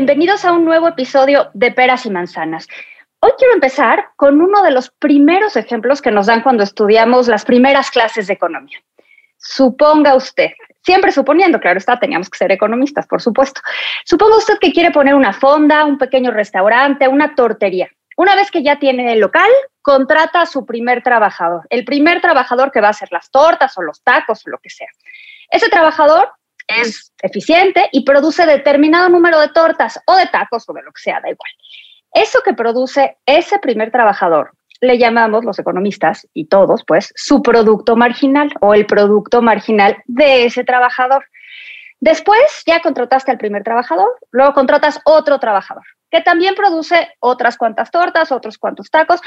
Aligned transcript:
Bienvenidos 0.00 0.46
a 0.46 0.52
un 0.52 0.64
nuevo 0.64 0.88
episodio 0.88 1.50
de 1.52 1.72
Peras 1.72 2.06
y 2.06 2.10
Manzanas. 2.10 2.66
Hoy 3.20 3.32
quiero 3.36 3.52
empezar 3.52 4.06
con 4.16 4.40
uno 4.40 4.62
de 4.62 4.70
los 4.70 4.88
primeros 4.88 5.56
ejemplos 5.56 6.00
que 6.00 6.10
nos 6.10 6.24
dan 6.24 6.40
cuando 6.40 6.62
estudiamos 6.62 7.28
las 7.28 7.44
primeras 7.44 7.90
clases 7.90 8.26
de 8.26 8.32
economía. 8.32 8.78
Suponga 9.36 10.14
usted, 10.14 10.52
siempre 10.80 11.12
suponiendo, 11.12 11.60
claro 11.60 11.76
está, 11.76 11.98
teníamos 11.98 12.30
que 12.30 12.38
ser 12.38 12.50
economistas, 12.50 13.06
por 13.06 13.20
supuesto. 13.20 13.60
Suponga 14.06 14.38
usted 14.38 14.56
que 14.58 14.72
quiere 14.72 14.90
poner 14.90 15.14
una 15.14 15.34
fonda, 15.34 15.84
un 15.84 15.98
pequeño 15.98 16.30
restaurante, 16.30 17.06
una 17.06 17.34
tortería. 17.34 17.90
Una 18.16 18.34
vez 18.34 18.50
que 18.50 18.62
ya 18.62 18.78
tiene 18.78 19.12
el 19.12 19.20
local, 19.20 19.50
contrata 19.82 20.40
a 20.40 20.46
su 20.46 20.64
primer 20.64 21.02
trabajador, 21.02 21.66
el 21.68 21.84
primer 21.84 22.22
trabajador 22.22 22.72
que 22.72 22.80
va 22.80 22.86
a 22.86 22.92
hacer 22.92 23.12
las 23.12 23.30
tortas 23.30 23.76
o 23.76 23.82
los 23.82 24.02
tacos 24.02 24.46
o 24.46 24.50
lo 24.50 24.60
que 24.60 24.70
sea. 24.70 24.88
Ese 25.50 25.68
trabajador 25.68 26.32
es 26.78 27.12
eficiente 27.22 27.88
y 27.92 28.04
produce 28.04 28.46
determinado 28.46 29.08
número 29.08 29.40
de 29.40 29.48
tortas 29.48 30.00
o 30.06 30.16
de 30.16 30.26
tacos 30.26 30.68
o 30.68 30.72
de 30.72 30.82
lo 30.82 30.92
que 30.92 31.02
sea, 31.02 31.20
da 31.20 31.30
igual. 31.30 31.50
Eso 32.12 32.40
que 32.44 32.54
produce 32.54 33.16
ese 33.26 33.58
primer 33.58 33.90
trabajador 33.90 34.52
le 34.80 34.98
llamamos 34.98 35.44
los 35.44 35.58
economistas 35.58 36.26
y 36.32 36.46
todos, 36.46 36.84
pues, 36.86 37.12
su 37.14 37.42
producto 37.42 37.96
marginal 37.96 38.50
o 38.60 38.74
el 38.74 38.86
producto 38.86 39.42
marginal 39.42 40.02
de 40.06 40.46
ese 40.46 40.64
trabajador. 40.64 41.24
Después 42.00 42.40
ya 42.66 42.80
contrataste 42.80 43.30
al 43.30 43.38
primer 43.38 43.62
trabajador, 43.62 44.08
luego 44.30 44.54
contratas 44.54 45.00
otro 45.04 45.38
trabajador 45.38 45.84
que 46.10 46.20
también 46.20 46.54
produce 46.54 47.08
otras 47.20 47.56
cuantas 47.56 47.90
tortas, 47.90 48.32
otros 48.32 48.58
cuantos 48.58 48.90
tacos. 48.90 49.20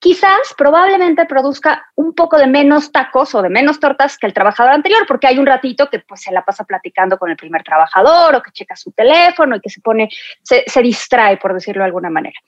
Quizás 0.00 0.54
probablemente 0.56 1.26
produzca 1.26 1.86
un 1.96 2.14
poco 2.14 2.38
de 2.38 2.46
menos 2.46 2.92
tacos 2.92 3.34
o 3.34 3.42
de 3.42 3.48
menos 3.48 3.80
tortas 3.80 4.16
que 4.16 4.28
el 4.28 4.32
trabajador 4.32 4.72
anterior, 4.72 5.04
porque 5.08 5.26
hay 5.26 5.38
un 5.38 5.46
ratito 5.46 5.90
que 5.90 5.98
pues 5.98 6.22
se 6.22 6.32
la 6.32 6.44
pasa 6.44 6.64
platicando 6.64 7.18
con 7.18 7.30
el 7.30 7.36
primer 7.36 7.64
trabajador 7.64 8.36
o 8.36 8.42
que 8.42 8.52
checa 8.52 8.76
su 8.76 8.92
teléfono 8.92 9.56
y 9.56 9.60
que 9.60 9.70
se 9.70 9.80
pone, 9.80 10.08
se, 10.42 10.62
se 10.66 10.82
distrae, 10.82 11.36
por 11.36 11.52
decirlo 11.52 11.82
de 11.82 11.86
alguna 11.86 12.10
manera. 12.10 12.38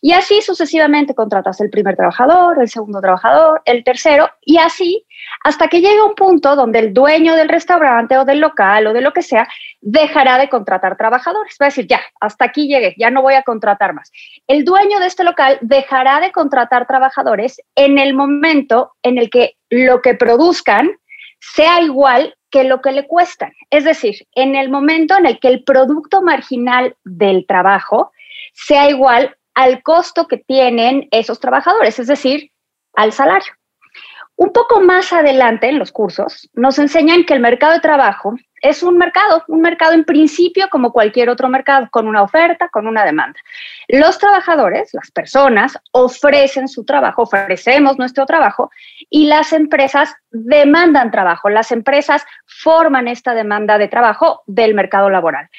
Y 0.00 0.12
así 0.12 0.40
sucesivamente 0.40 1.14
contratas 1.14 1.60
el 1.60 1.70
primer 1.70 1.94
trabajador, 1.94 2.60
el 2.60 2.68
segundo 2.68 3.00
trabajador, 3.00 3.60
el 3.66 3.84
tercero, 3.84 4.30
y 4.40 4.56
así 4.56 5.06
hasta 5.42 5.68
que 5.68 5.80
llega 5.80 6.04
un 6.04 6.14
punto 6.14 6.56
donde 6.56 6.78
el 6.78 6.94
dueño 6.94 7.34
del 7.34 7.48
restaurante 7.48 8.16
o 8.16 8.24
del 8.24 8.40
local 8.40 8.86
o 8.86 8.92
de 8.92 9.00
lo 9.00 9.12
que 9.12 9.22
sea 9.22 9.48
dejará 9.80 10.38
de 10.38 10.48
contratar 10.48 10.96
trabajadores. 10.96 11.56
Va 11.60 11.66
a 11.66 11.68
decir, 11.68 11.86
ya, 11.86 12.00
hasta 12.20 12.46
aquí 12.46 12.68
llegué, 12.68 12.94
ya 12.98 13.10
no 13.10 13.22
voy 13.22 13.34
a 13.34 13.42
contratar 13.42 13.94
más. 13.94 14.10
El 14.46 14.64
dueño 14.64 14.98
de 15.00 15.06
este 15.06 15.24
local 15.24 15.58
dejará 15.60 16.20
de 16.20 16.32
contratar 16.32 16.86
trabajadores 16.86 17.60
en 17.74 17.98
el 17.98 18.14
momento 18.14 18.92
en 19.02 19.18
el 19.18 19.30
que 19.30 19.56
lo 19.70 20.00
que 20.02 20.14
produzcan 20.14 20.90
sea 21.40 21.80
igual 21.80 22.34
que 22.50 22.64
lo 22.64 22.80
que 22.80 22.92
le 22.92 23.06
cuestan. 23.06 23.52
Es 23.70 23.84
decir, 23.84 24.26
en 24.34 24.54
el 24.54 24.70
momento 24.70 25.16
en 25.18 25.26
el 25.26 25.40
que 25.40 25.48
el 25.48 25.64
producto 25.64 26.22
marginal 26.22 26.96
del 27.04 27.46
trabajo 27.46 28.12
sea 28.52 28.88
igual 28.88 29.36
al 29.54 29.82
costo 29.82 30.26
que 30.26 30.38
tienen 30.38 31.08
esos 31.10 31.40
trabajadores, 31.40 31.98
es 31.98 32.06
decir, 32.06 32.50
al 32.94 33.12
salario. 33.12 33.52
Un 34.36 34.52
poco 34.52 34.80
más 34.80 35.12
adelante 35.12 35.68
en 35.68 35.78
los 35.78 35.92
cursos 35.92 36.50
nos 36.54 36.78
enseñan 36.78 37.24
que 37.24 37.34
el 37.34 37.40
mercado 37.40 37.74
de 37.74 37.80
trabajo 37.80 38.34
es 38.64 38.82
un 38.82 38.96
mercado, 38.96 39.44
un 39.48 39.60
mercado 39.60 39.92
en 39.92 40.04
principio 40.04 40.68
como 40.70 40.90
cualquier 40.90 41.28
otro 41.28 41.50
mercado, 41.50 41.88
con 41.90 42.08
una 42.08 42.22
oferta, 42.22 42.70
con 42.70 42.86
una 42.86 43.04
demanda. 43.04 43.38
Los 43.88 44.18
trabajadores, 44.18 44.88
las 44.94 45.10
personas, 45.10 45.78
ofrecen 45.92 46.66
su 46.68 46.84
trabajo, 46.84 47.22
ofrecemos 47.22 47.98
nuestro 47.98 48.24
trabajo 48.24 48.70
y 49.10 49.26
las 49.26 49.52
empresas 49.52 50.14
demandan 50.30 51.10
trabajo. 51.10 51.50
Las 51.50 51.72
empresas 51.72 52.24
forman 52.46 53.06
esta 53.06 53.34
demanda 53.34 53.76
de 53.76 53.88
trabajo 53.88 54.42
del 54.46 54.74
mercado 54.74 55.10
laboral. 55.10 55.50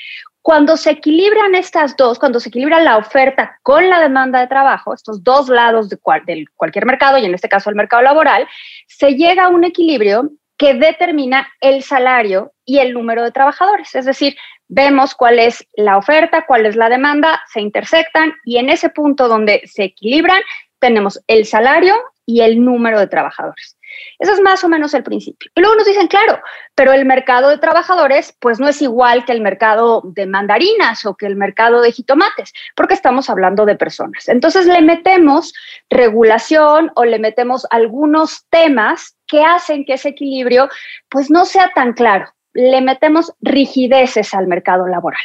Cuando 0.46 0.78
se 0.78 0.92
equilibran 0.92 1.56
estas 1.56 1.98
dos, 1.98 2.20
cuando 2.20 2.40
se 2.40 2.50
equilibra 2.50 2.80
la 2.80 2.98
oferta 2.98 3.58
con 3.64 3.90
la 3.90 4.00
demanda 4.00 4.40
de 4.40 4.46
trabajo, 4.46 4.94
estos 4.94 5.24
dos 5.24 5.50
lados 5.50 5.90
de, 5.90 5.98
cual, 5.98 6.24
de 6.24 6.46
cualquier 6.54 6.86
mercado, 6.86 7.18
y 7.18 7.26
en 7.26 7.34
este 7.34 7.50
caso 7.50 7.72
el 7.72 7.76
mercado 7.76 8.04
laboral, 8.04 8.48
se 8.86 9.16
llega 9.16 9.46
a 9.46 9.50
un 9.50 9.64
equilibrio 9.64 10.30
que 10.56 10.76
determina 10.76 11.48
el 11.62 11.82
salario 11.82 12.52
y 12.64 12.78
el 12.78 12.94
número 12.94 13.24
de 13.24 13.32
trabajadores. 13.32 13.96
Es 13.96 14.06
decir, 14.06 14.36
vemos 14.68 15.16
cuál 15.16 15.40
es 15.40 15.68
la 15.78 15.98
oferta, 15.98 16.46
cuál 16.46 16.68
es 16.68 16.76
la 16.76 16.90
demanda, 16.90 17.42
se 17.52 17.60
intersectan 17.60 18.32
y 18.46 18.58
en 18.58 18.70
ese 18.70 18.90
punto 18.92 19.28
donde 19.28 19.64
se 19.66 19.86
equilibran 19.86 20.44
tenemos 20.78 21.20
el 21.26 21.48
salario 21.48 21.96
y 22.24 22.42
el 22.42 22.64
número 22.64 23.00
de 23.00 23.08
trabajadores. 23.08 23.75
Eso 24.20 24.34
es 24.34 24.42
más 24.42 24.64
o 24.64 24.70
menos 24.70 24.94
el 24.94 25.04
principio. 25.04 25.52
Y 25.56 25.62
luego 25.62 25.76
nos 25.76 25.86
dicen, 25.86 26.08
claro, 26.08 26.40
pero 26.76 26.94
el 26.94 27.06
mercado 27.06 27.50
de 27.50 27.58
trabajadores 27.58 28.36
pues 28.40 28.60
no 28.60 28.68
es 28.68 28.82
igual 28.82 29.26
que 29.26 29.32
el 29.32 29.42
mercado 29.42 30.02
de 30.04 30.26
mandarinas 30.26 31.06
o 31.06 31.16
que 31.16 31.26
el 31.26 31.36
mercado 31.36 31.82
de 31.82 31.92
jitomates, 31.92 32.54
porque 32.76 32.94
estamos 32.94 33.30
hablando 33.30 33.66
de 33.66 33.76
personas. 33.76 34.28
Entonces 34.28 34.66
le 34.66 34.82
metemos 34.82 35.54
regulación 35.90 36.92
o 36.96 37.06
le 37.06 37.20
metemos 37.20 37.68
algunos 37.70 38.46
temas 38.50 39.18
que 39.28 39.44
hacen 39.44 39.86
que 39.86 39.94
ese 39.94 40.10
equilibrio 40.10 40.70
pues 41.10 41.30
no 41.30 41.46
sea 41.46 41.72
tan 41.74 41.94
claro. 41.94 42.28
Le 42.54 42.82
metemos 42.82 43.34
rigideces 43.42 44.34
al 44.34 44.48
mercado 44.48 44.88
laboral. 44.88 45.20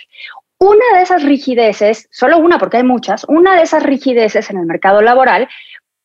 Una 0.59 0.85
de 0.95 1.03
esas 1.03 1.23
rigideces, 1.23 2.07
solo 2.11 2.39
una 2.39 2.59
porque 2.59 2.79
hay 2.79 2.83
muchas, 2.83 3.25
una 3.29 3.57
de 3.57 3.63
esas 3.63 3.83
rigideces 3.83 4.51
en 4.51 4.59
el 4.59 4.67
mercado 4.67 5.01
laboral 5.01 5.49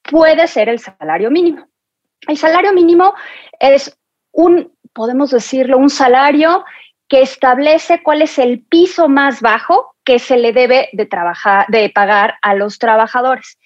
puede 0.01 0.47
ser 0.47 0.69
el 0.69 0.79
salario 0.79 1.29
mínimo. 1.29 1.67
El 2.27 2.37
salario 2.37 2.73
mínimo 2.73 3.13
es 3.59 3.97
un, 4.31 4.71
podemos 4.93 5.31
decirlo, 5.31 5.77
un 5.77 5.89
salario 5.89 6.65
que 7.07 7.21
establece 7.21 8.01
cuál 8.03 8.21
es 8.21 8.39
el 8.39 8.61
piso 8.63 9.07
más 9.07 9.41
bajo 9.41 9.95
que 10.03 10.19
se 10.19 10.37
le 10.37 10.53
debe 10.53 10.89
de, 10.93 11.05
trabajar, 11.05 11.65
de 11.67 11.89
pagar 11.89 12.35
a 12.41 12.55
los 12.55 12.79
trabajadores. 12.79 13.57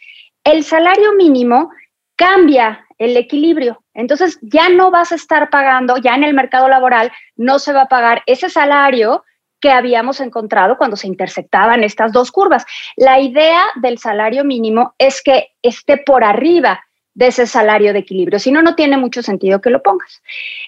El 0.44 0.64
salario 0.64 1.14
mínimo 1.14 1.72
cambia 2.16 2.86
el 2.98 3.16
equilibrio. 3.16 3.84
Entonces 3.94 4.40
ya 4.42 4.70
no 4.70 4.92
vas 4.92 5.12
a 5.12 5.16
estar 5.16 5.50
pagando, 5.50 5.98
ya 5.98 6.16
en 6.16 6.24
el 6.24 6.34
mercado 6.34 6.68
laboral 6.68 7.12
no 7.36 7.60
se 7.60 7.74
va 7.74 7.84
a 7.84 7.88
pagar 7.90 8.24
ese 8.26 8.50
salario 8.50 9.24
que 9.62 9.72
habíamos 9.72 10.22
encontrado 10.22 10.78
cuando 10.78 10.96
se 10.96 11.08
intersectaban 11.08 11.84
estas 11.84 12.12
dos 12.12 12.32
curvas. 12.32 12.66
La 12.96 13.20
idea 13.20 13.64
del 13.76 13.98
salario 13.98 14.46
mínimo 14.46 14.94
es 14.98 15.22
que 15.22 15.50
esté 15.62 15.98
por 15.98 16.24
arriba 16.24 16.82
de 17.20 17.28
ese 17.28 17.46
salario 17.46 17.92
de 17.92 18.00
equilibrio, 18.00 18.40
si 18.40 18.50
no, 18.50 18.62
no 18.62 18.76
tiene 18.76 18.96
mucho 18.96 19.22
sentido 19.22 19.60
que 19.60 19.70
lo 19.70 19.84
pongas. 19.84 20.22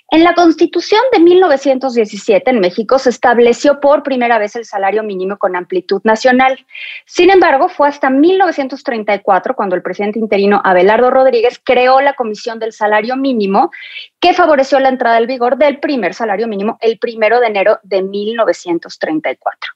En 0.09 0.25
la 0.25 0.33
Constitución 0.33 0.99
de 1.13 1.19
1917 1.19 2.51
en 2.51 2.59
México 2.59 2.99
se 2.99 3.09
estableció 3.09 3.79
por 3.79 4.03
primera 4.03 4.37
vez 4.37 4.57
el 4.57 4.65
salario 4.65 5.01
mínimo 5.01 5.37
con 5.37 5.55
amplitud 5.55 6.01
nacional. 6.03 6.65
Sin 7.05 7.29
embargo, 7.29 7.69
fue 7.69 7.87
hasta 7.87 8.09
1934 8.09 9.55
cuando 9.55 9.77
el 9.77 9.81
presidente 9.81 10.19
interino 10.19 10.61
Abelardo 10.65 11.09
Rodríguez 11.09 11.61
creó 11.63 12.01
la 12.01 12.15
Comisión 12.15 12.59
del 12.59 12.73
Salario 12.73 13.15
Mínimo 13.15 13.71
que 14.19 14.33
favoreció 14.33 14.77
la 14.81 14.89
entrada 14.89 15.19
en 15.19 15.27
vigor 15.27 15.57
del 15.57 15.79
primer 15.79 16.13
salario 16.13 16.49
mínimo 16.49 16.77
el 16.81 16.99
primero 16.99 17.39
de 17.39 17.47
enero 17.47 17.79
de 17.83 18.01
1934. 18.01 19.71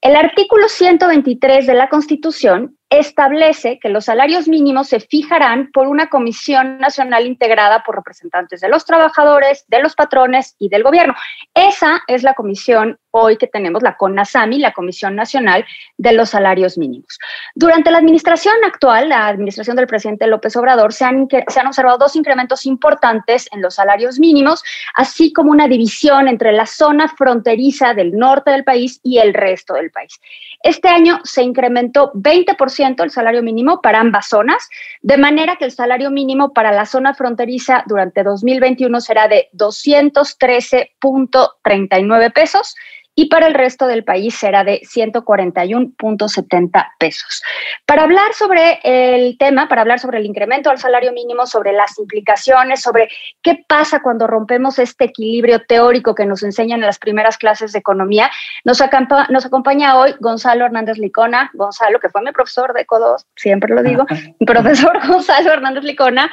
El 0.00 0.16
artículo 0.16 0.68
123 0.68 1.68
de 1.68 1.74
la 1.74 1.88
Constitución 1.88 2.75
establece 2.90 3.78
que 3.80 3.88
los 3.88 4.04
salarios 4.04 4.46
mínimos 4.46 4.88
se 4.88 5.00
fijarán 5.00 5.70
por 5.72 5.88
una 5.88 6.08
comisión 6.08 6.78
nacional 6.78 7.26
integrada 7.26 7.82
por 7.82 7.96
representantes 7.96 8.60
de 8.60 8.68
los 8.68 8.84
trabajadores, 8.84 9.64
de 9.68 9.82
los 9.82 9.94
patrones 9.94 10.54
y 10.58 10.68
del 10.68 10.84
gobierno. 10.84 11.14
Esa 11.54 12.02
es 12.06 12.22
la 12.22 12.34
comisión 12.34 12.98
hoy 13.10 13.36
que 13.38 13.46
tenemos, 13.46 13.82
la 13.82 13.96
CONASAMI, 13.96 14.58
la 14.58 14.72
Comisión 14.72 15.16
Nacional 15.16 15.64
de 15.96 16.12
los 16.12 16.30
Salarios 16.30 16.76
Mínimos. 16.76 17.18
Durante 17.54 17.90
la 17.90 17.98
administración 17.98 18.54
actual, 18.64 19.08
la 19.08 19.26
administración 19.26 19.76
del 19.76 19.86
presidente 19.86 20.26
López 20.26 20.54
Obrador, 20.56 20.92
se 20.92 21.04
han, 21.06 21.26
se 21.48 21.60
han 21.60 21.66
observado 21.66 21.98
dos 21.98 22.14
incrementos 22.14 22.66
importantes 22.66 23.48
en 23.52 23.62
los 23.62 23.74
salarios 23.74 24.18
mínimos, 24.18 24.62
así 24.94 25.32
como 25.32 25.50
una 25.50 25.66
división 25.66 26.28
entre 26.28 26.52
la 26.52 26.66
zona 26.66 27.08
fronteriza 27.08 27.94
del 27.94 28.12
norte 28.12 28.50
del 28.50 28.64
país 28.64 29.00
y 29.02 29.18
el 29.18 29.32
resto 29.32 29.74
del 29.74 29.90
país. 29.90 30.20
Este 30.66 30.88
año 30.88 31.20
se 31.22 31.44
incrementó 31.44 32.10
20% 32.14 33.04
el 33.04 33.12
salario 33.12 33.40
mínimo 33.40 33.80
para 33.80 34.00
ambas 34.00 34.26
zonas, 34.26 34.68
de 35.00 35.16
manera 35.16 35.54
que 35.54 35.64
el 35.64 35.70
salario 35.70 36.10
mínimo 36.10 36.52
para 36.52 36.72
la 36.72 36.86
zona 36.86 37.14
fronteriza 37.14 37.84
durante 37.86 38.24
2021 38.24 39.00
será 39.00 39.28
de 39.28 39.48
213.39 39.52 42.32
pesos 42.32 42.74
y 43.18 43.26
para 43.26 43.46
el 43.46 43.54
resto 43.54 43.86
del 43.86 44.04
país 44.04 44.36
será 44.36 44.62
de 44.62 44.82
141.70 44.82 46.86
pesos. 46.98 47.42
Para 47.86 48.02
hablar 48.02 48.34
sobre 48.34 48.78
el 48.84 49.38
tema, 49.38 49.68
para 49.68 49.80
hablar 49.80 49.98
sobre 49.98 50.18
el 50.18 50.26
incremento 50.26 50.68
al 50.68 50.78
salario 50.78 51.12
mínimo, 51.12 51.46
sobre 51.46 51.72
las 51.72 51.98
implicaciones, 51.98 52.82
sobre 52.82 53.08
qué 53.42 53.64
pasa 53.66 54.02
cuando 54.02 54.26
rompemos 54.26 54.78
este 54.78 55.06
equilibrio 55.06 55.62
teórico 55.66 56.14
que 56.14 56.26
nos 56.26 56.42
enseñan 56.42 56.80
en 56.80 56.86
las 56.86 56.98
primeras 56.98 57.38
clases 57.38 57.72
de 57.72 57.78
economía, 57.78 58.30
nos, 58.64 58.82
nos 59.30 59.46
acompaña 59.46 59.98
hoy 59.98 60.14
Gonzalo 60.20 60.66
Hernández 60.66 60.98
Licona. 60.98 61.50
Gonzalo, 61.54 61.98
que 62.00 62.10
fue 62.10 62.20
mi 62.20 62.32
profesor 62.32 62.74
de 62.74 62.84
CODOS, 62.84 63.24
siempre 63.34 63.74
lo 63.74 63.82
digo, 63.82 64.04
profesor 64.46 65.00
Gonzalo 65.08 65.54
Hernández 65.54 65.84
Licona, 65.84 66.30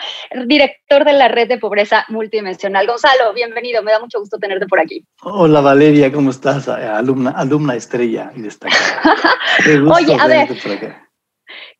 director 0.48 1.06
de 1.06 1.14
la 1.14 1.30
red 1.30 1.48
de 1.48 1.60
pobreza 1.60 2.04
multidimensional. 2.10 2.88
Gonzalo, 2.88 3.34
bienvenido, 3.34 3.82
me 3.84 3.94
da 3.94 4.02
mucho 4.02 4.20
gusto 4.20 4.38
tenerte 4.38 4.68
por 4.68 4.82
aquí. 4.82 5.06
Hola 5.22 5.62
Valeria, 5.62 6.12
¿cómo 6.12 6.30
estás? 6.30 6.73
Alumna, 6.74 7.32
alumna 7.32 7.76
estrella 7.76 8.32
y 8.36 8.42
destacada. 8.42 9.02
Oye, 9.94 10.18
a 10.20 10.28
ver, 10.28 10.50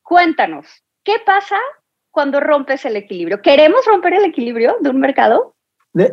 cuéntanos, 0.02 0.66
¿qué 1.04 1.16
pasa 1.26 1.58
cuando 2.12 2.40
rompes 2.40 2.86
el 2.86 2.96
equilibrio? 2.96 3.42
¿Queremos 3.42 3.86
romper 3.86 4.14
el 4.14 4.26
equilibrio 4.26 4.78
de 4.82 4.90
un 4.90 5.00
mercado? 5.00 5.56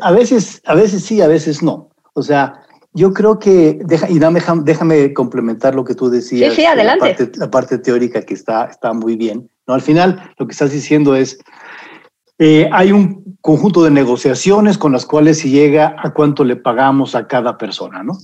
a 0.00 0.12
veces, 0.12 0.60
a 0.66 0.74
veces 0.74 1.04
sí, 1.04 1.20
a 1.22 1.26
veces 1.26 1.62
no. 1.62 1.90
O 2.14 2.22
sea, 2.22 2.60
yo 2.92 3.12
creo 3.12 3.38
que, 3.38 3.78
deja, 3.84 4.08
y 4.10 4.18
déjame, 4.18 4.40
déjame 4.64 5.14
complementar 5.14 5.74
lo 5.74 5.84
que 5.84 5.94
tú 5.94 6.10
decías. 6.10 6.54
Sí, 6.54 6.62
sí, 6.62 6.66
adelante. 6.66 7.30
La 7.36 7.50
parte, 7.50 7.78
teórica 7.78 8.22
que 8.22 8.34
está, 8.34 8.64
está 8.64 8.92
muy 8.92 9.16
bien. 9.16 9.48
¿no? 9.66 9.74
Al 9.74 9.82
final, 9.82 10.32
lo 10.38 10.46
que 10.46 10.52
estás 10.52 10.72
diciendo 10.72 11.14
es, 11.14 11.38
eh, 12.38 12.68
hay 12.72 12.90
un 12.90 13.38
conjunto 13.40 13.84
de 13.84 13.90
negociaciones 13.90 14.76
con 14.76 14.92
las 14.92 15.06
cuales 15.06 15.38
se 15.38 15.50
llega 15.50 15.94
a 15.98 16.12
cuánto 16.12 16.44
le 16.44 16.56
pagamos 16.56 17.14
a 17.14 17.28
cada 17.28 17.56
persona, 17.58 18.02
¿no? 18.02 18.18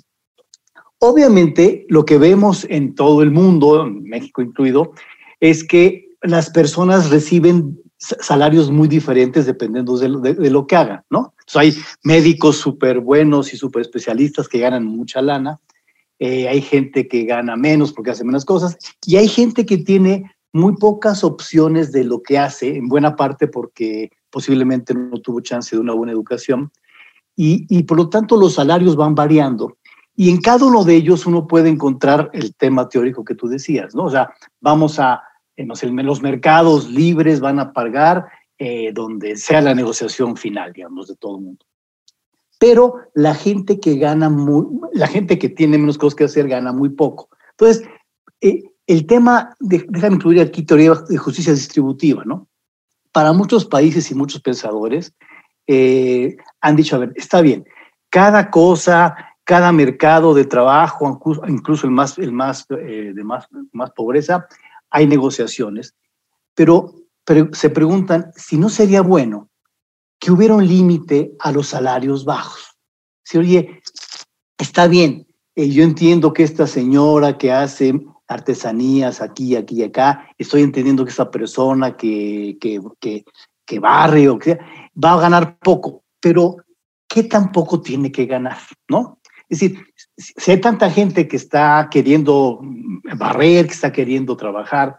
Obviamente, 0.99 1.85
lo 1.89 2.05
que 2.05 2.19
vemos 2.19 2.67
en 2.71 2.95
todo 2.95 3.23
el 3.23 3.31
mundo, 3.31 3.87
México 3.91 4.41
incluido, 4.41 4.93
es 5.41 5.63
que 5.63 6.09
las 6.23 6.51
personas 6.51 7.11
reciben 7.11 7.79
salarios 7.99 8.71
muy 8.71 8.89
diferentes 8.89 9.47
dependiendo 9.47 9.97
de 9.99 10.51
lo, 10.51 10.67
que 10.67 10.77
hagan, 10.77 11.03
¿no? 11.09 11.35
hay 11.55 11.75
médicos 12.03 12.57
súper 12.57 13.01
buenos 13.01 13.55
y 13.55 13.57
súper 13.57 13.83
especialistas 13.83 14.49
que 14.49 14.59
ganan 14.59 14.85
mucha 14.85 15.23
lana, 15.23 15.61
eh, 16.19 16.49
hay 16.49 16.61
gente 16.61 17.09
que 17.09 17.25
gana 17.25 17.57
menos 17.57 17.93
porque 17.93 18.11
hace 18.11 18.25
menos 18.25 18.45
cosas, 18.45 18.77
y 19.07 19.17
hay 19.17 19.29
gente 19.29 19.65
que 19.65 19.79
tiene 19.79 20.31
muy 20.53 20.77
pocas 20.77 21.25
opciones 21.25 21.93
de 21.93 22.05
lo 22.05 22.23
que 22.23 22.39
hace, 22.39 22.77
en 22.77 22.89
buena 22.89 23.17
parte 23.17 23.49
porque 23.49 24.11
posiblemente 24.31 24.95
no 24.95 25.19
tuvo 25.21 25.41
chance 25.41 25.75
de 25.75 25.81
una 25.81 25.95
buena 25.95 26.13
educación, 26.13 26.71
y 27.39 27.83
por 27.83 27.99
lo 27.99 28.09
tanto 28.09 28.37
los 28.37 28.55
salarios 28.55 28.97
van 28.97 29.15
variando. 29.15 29.77
Y 30.17 30.31
en 30.31 30.41
cada 30.41 30.65
uno 30.65 30.83
de 30.83 30.97
ellos 30.97 31.27
uno 31.27 31.47
puede 31.47 31.69
encontrar 31.69 32.31
el 32.33 32.55
tema 32.55 32.89
teórico 32.89 33.25
que 33.25 33.35
tú 33.35 33.49
decías, 33.49 33.95
¿no? 33.95 34.05
O 34.05 34.11
sea, 34.11 34.31
vamos 34.61 34.99
a 34.99 35.23
los 35.57 36.23
mercados 36.23 36.91
libres 36.91 37.41
van 37.41 37.59
a 37.59 37.73
pagar 37.73 38.27
eh, 38.59 38.93
donde 38.93 39.37
sea 39.37 39.61
la 39.61 39.75
negociación 39.75 40.37
final, 40.37 40.73
digamos, 40.73 41.09
de 41.09 41.17
todo 41.17 41.37
el 41.37 41.45
mundo. 41.45 41.67
Pero 42.59 42.95
la 43.15 43.35
gente 43.35 43.81
que 43.81 43.97
gana, 43.97 44.31
muy, 44.31 44.67
la 44.93 45.07
gente 45.07 45.39
que 45.39 45.51
tiene 45.51 45.77
menos 45.79 45.99
cosas 45.99 46.15
que 46.15 46.25
hacer 46.25 46.49
gana 46.49 46.73
muy 46.73 46.89
poco. 46.91 47.29
Entonces, 47.51 47.87
eh, 48.41 48.63
el 48.87 49.07
tema, 49.07 49.55
de, 49.61 49.85
déjame 49.89 50.17
incluir 50.17 50.41
aquí 50.41 50.63
teoría 50.63 50.95
de 50.95 51.19
justicia 51.19 51.53
distributiva, 51.53 52.25
¿no? 52.25 52.49
Para 53.13 53.33
muchos 53.33 53.67
países 53.67 54.11
y 54.11 54.15
muchos 54.15 54.41
pensadores 54.41 55.15
eh, 55.67 56.37
han 56.61 56.77
dicho, 56.77 56.97
a 56.97 57.01
ver, 57.01 57.13
está 57.17 57.41
bien, 57.41 57.67
cada 58.09 58.51
cosa, 58.51 59.15
cada 59.47 59.71
mercado 59.71 60.35
de 60.35 60.45
trabajo, 60.45 61.21
incluso 61.47 61.87
el 61.87 61.93
más, 61.93 62.19
el 62.19 62.33
más, 62.33 62.67
de 62.69 63.23
más, 63.23 63.47
más 63.73 63.93
pobreza, 63.93 64.49
hay 64.91 65.07
negociaciones, 65.07 65.95
pero, 66.55 66.95
se 67.53 67.71
preguntan 67.71 68.31
si 68.37 68.57
no 68.57 68.69
sería 68.69 69.03
bueno 69.03 69.49
que 70.21 70.31
hubiera 70.31 70.55
un 70.55 70.67
límite 70.67 71.33
a 71.41 71.51
los 71.51 71.69
salarios 71.69 72.25
bajos. 72.25 72.77
Si, 73.25 73.37
oye, 73.37 73.83
está 74.57 74.87
bien, 74.87 75.27
eh, 75.57 75.69
yo 75.69 75.83
entiendo 75.83 76.33
que 76.33 76.45
esta 76.45 76.69
señora 76.69 77.37
que 77.37 77.51
hace 77.51 78.01
artesanías 78.29 79.21
aquí, 79.21 79.57
aquí 79.57 79.81
y 79.81 79.83
acá, 79.85 80.29
estoy 80.39 80.63
entendiendo 80.63 81.05
que 81.05 81.11
esta 81.11 81.31
persona 81.31 81.97
que, 81.97 82.57
que, 82.61 82.81
que, 83.01 83.25
que 83.65 83.79
barre 83.81 84.29
o 84.29 84.39
que 84.39 84.59
va 85.03 85.15
a 85.15 85.21
ganar 85.21 85.59
poco, 85.59 86.05
pero 86.21 86.57
¿qué 87.09 87.25
tan 87.25 87.51
poco 87.51 87.81
tiene 87.81 88.13
que 88.13 88.27
ganar? 88.27 88.59
¿No? 88.89 89.16
Es 89.49 89.61
decir, 89.61 89.87
si 90.17 90.51
hay 90.51 90.61
tanta 90.61 90.91
gente 90.91 91.29
que 91.29 91.37
está 91.37 91.89
queriendo 91.91 92.61
barrer, 93.17 93.67
que 93.67 93.75
está 93.75 93.93
queriendo 93.93 94.37
trabajar, 94.37 94.99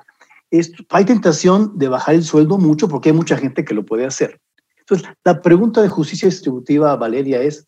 hay 0.89 1.05
tentación 1.05 1.77
de 1.77 1.89
bajar 1.89 2.15
el 2.15 2.23
sueldo 2.23 2.57
mucho 2.57 2.87
porque 2.87 3.09
hay 3.09 3.15
mucha 3.15 3.37
gente 3.37 3.65
que 3.65 3.73
lo 3.73 3.85
puede 3.85 4.05
hacer. 4.05 4.39
Entonces, 4.79 5.07
la 5.25 5.41
pregunta 5.41 5.81
de 5.81 5.89
justicia 5.89 6.29
distributiva, 6.29 6.95
Valeria, 6.95 7.41
es, 7.41 7.67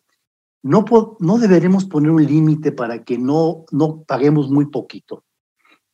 ¿no, 0.62 0.84
no 1.18 1.38
deberemos 1.38 1.84
poner 1.84 2.10
un 2.10 2.24
límite 2.24 2.72
para 2.72 3.04
que 3.04 3.18
no, 3.18 3.66
no 3.70 4.02
paguemos 4.04 4.50
muy 4.50 4.66
poquito? 4.66 5.24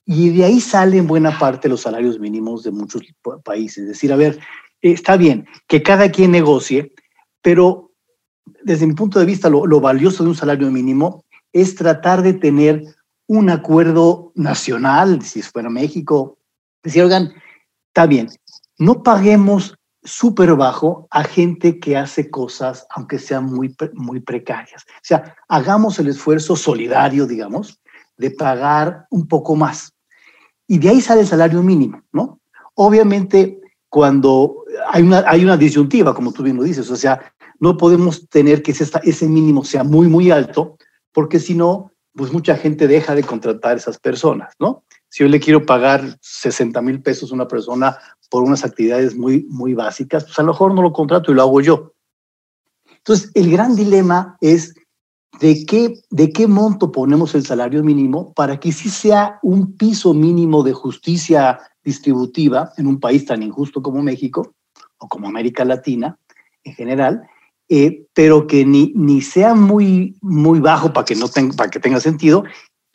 Y 0.04 0.30
de 0.30 0.44
ahí 0.44 0.60
salen 0.60 1.08
buena 1.08 1.36
parte 1.36 1.68
los 1.68 1.80
salarios 1.80 2.20
mínimos 2.20 2.62
de 2.62 2.70
muchos 2.70 3.02
países. 3.42 3.78
Es 3.78 3.88
decir, 3.88 4.12
a 4.12 4.16
ver, 4.16 4.38
está 4.80 5.16
bien 5.16 5.46
que 5.66 5.82
cada 5.82 6.12
quien 6.12 6.30
negocie, 6.30 6.92
pero 7.42 7.85
desde 8.62 8.86
mi 8.86 8.94
punto 8.94 9.18
de 9.18 9.26
vista, 9.26 9.48
lo, 9.48 9.66
lo 9.66 9.80
valioso 9.80 10.22
de 10.22 10.30
un 10.30 10.36
salario 10.36 10.70
mínimo 10.70 11.24
es 11.52 11.74
tratar 11.74 12.22
de 12.22 12.34
tener 12.34 12.82
un 13.26 13.50
acuerdo 13.50 14.32
nacional, 14.34 15.22
si 15.22 15.42
fuera 15.42 15.68
México, 15.68 16.38
decir, 16.82 17.02
oigan, 17.02 17.32
está 17.88 18.06
bien, 18.06 18.28
no 18.78 19.02
paguemos 19.02 19.76
súper 20.06 20.54
bajo 20.54 21.08
a 21.10 21.24
gente 21.24 21.80
que 21.80 21.96
hace 21.96 22.30
cosas, 22.30 22.86
aunque 22.90 23.18
sean 23.18 23.46
muy, 23.46 23.74
muy 23.94 24.20
precarias. 24.20 24.84
O 24.86 25.02
sea, 25.02 25.34
hagamos 25.48 25.98
el 25.98 26.08
esfuerzo 26.08 26.54
solidario, 26.54 27.26
digamos, 27.26 27.80
de 28.16 28.30
pagar 28.30 29.06
un 29.10 29.26
poco 29.26 29.56
más. 29.56 29.92
Y 30.68 30.78
de 30.78 30.90
ahí 30.90 31.00
sale 31.00 31.22
el 31.22 31.26
salario 31.26 31.62
mínimo, 31.62 32.02
¿no? 32.12 32.40
Obviamente, 32.74 33.60
cuando 33.88 34.64
hay 34.88 35.02
una, 35.02 35.24
hay 35.26 35.42
una 35.42 35.56
disyuntiva, 35.56 36.14
como 36.14 36.32
tú 36.32 36.42
mismo 36.42 36.62
dices, 36.62 36.90
o 36.90 36.96
sea, 36.96 37.32
no 37.60 37.76
podemos 37.76 38.28
tener 38.28 38.62
que 38.62 38.72
ese, 38.72 38.88
ese 39.04 39.28
mínimo 39.28 39.64
sea 39.64 39.84
muy, 39.84 40.08
muy 40.08 40.30
alto, 40.30 40.76
porque 41.12 41.38
si 41.38 41.54
no, 41.54 41.92
pues 42.14 42.32
mucha 42.32 42.56
gente 42.56 42.86
deja 42.86 43.14
de 43.14 43.22
contratar 43.22 43.72
a 43.72 43.76
esas 43.76 43.98
personas, 43.98 44.54
¿no? 44.58 44.84
Si 45.08 45.22
yo 45.22 45.28
le 45.28 45.40
quiero 45.40 45.64
pagar 45.64 46.18
60 46.20 46.80
mil 46.82 47.02
pesos 47.02 47.30
a 47.30 47.34
una 47.34 47.48
persona 47.48 47.96
por 48.30 48.42
unas 48.42 48.64
actividades 48.64 49.16
muy, 49.16 49.46
muy 49.48 49.74
básicas, 49.74 50.24
pues 50.24 50.38
a 50.38 50.42
lo 50.42 50.52
mejor 50.52 50.74
no 50.74 50.82
lo 50.82 50.92
contrato 50.92 51.30
y 51.30 51.34
lo 51.34 51.42
hago 51.42 51.60
yo. 51.60 51.92
Entonces, 52.98 53.30
el 53.34 53.50
gran 53.50 53.76
dilema 53.76 54.36
es 54.40 54.74
de 55.40 55.64
qué, 55.66 56.00
de 56.10 56.30
qué 56.30 56.46
monto 56.46 56.90
ponemos 56.90 57.34
el 57.34 57.44
salario 57.44 57.84
mínimo 57.84 58.32
para 58.34 58.58
que 58.58 58.72
sí 58.72 58.88
sea 58.88 59.38
un 59.42 59.76
piso 59.76 60.14
mínimo 60.14 60.62
de 60.62 60.72
justicia 60.72 61.60
distributiva 61.84 62.72
en 62.76 62.86
un 62.86 62.98
país 62.98 63.24
tan 63.26 63.42
injusto 63.42 63.82
como 63.82 64.02
México 64.02 64.54
o 64.98 65.08
como 65.08 65.28
América 65.28 65.64
Latina 65.64 66.18
en 66.64 66.74
general, 66.74 67.28
eh, 67.68 68.04
pero 68.14 68.46
que 68.46 68.64
ni, 68.64 68.92
ni 68.94 69.20
sea 69.20 69.54
muy, 69.54 70.16
muy 70.20 70.60
bajo 70.60 70.92
para 70.92 71.04
que, 71.04 71.14
no 71.14 71.26
para 71.56 71.70
que 71.70 71.80
tenga 71.80 72.00
sentido 72.00 72.44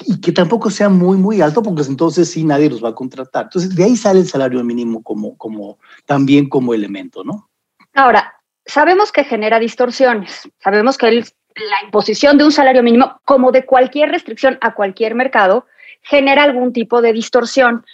y 0.06 0.20
que 0.20 0.32
tampoco 0.32 0.70
sea 0.70 0.90
muy, 0.90 1.18
muy 1.18 1.42
alto, 1.42 1.62
porque 1.62 1.84
entonces 1.84 2.32
sí 2.32 2.44
nadie 2.44 2.70
los 2.70 2.84
va 2.84 2.90
a 2.90 2.96
contratar. 2.96 3.46
Entonces, 3.46 3.76
de 3.76 3.84
ahí 3.84 3.96
sale 3.96 4.20
el 4.20 4.28
salario 4.28 4.64
mínimo 4.64 5.04
como, 5.04 5.38
como, 5.38 5.78
también 6.06 6.50
como 6.50 6.74
elemento, 6.74 7.24
¿no? 7.24 7.50
Ahora, 7.94 8.34
sabemos 8.66 9.12
que 9.12 9.24
genera 9.24 9.60
distorsiones, 9.60 10.50
sabemos 10.60 10.98
que 10.98 11.12
la 11.12 11.84
imposición 11.84 12.38
de 12.38 12.46
un 12.46 12.52
salario 12.52 12.84
mínimo, 12.84 13.20
como 13.26 13.52
de 13.52 13.66
cualquier 13.66 14.10
restricción 14.10 14.58
a 14.62 14.74
cualquier 14.74 15.16
mercado, 15.16 15.66
genera 16.02 16.44
algún 16.44 16.74
tipo 16.74 17.02
de 17.02 17.14
distorsión. 17.14 17.86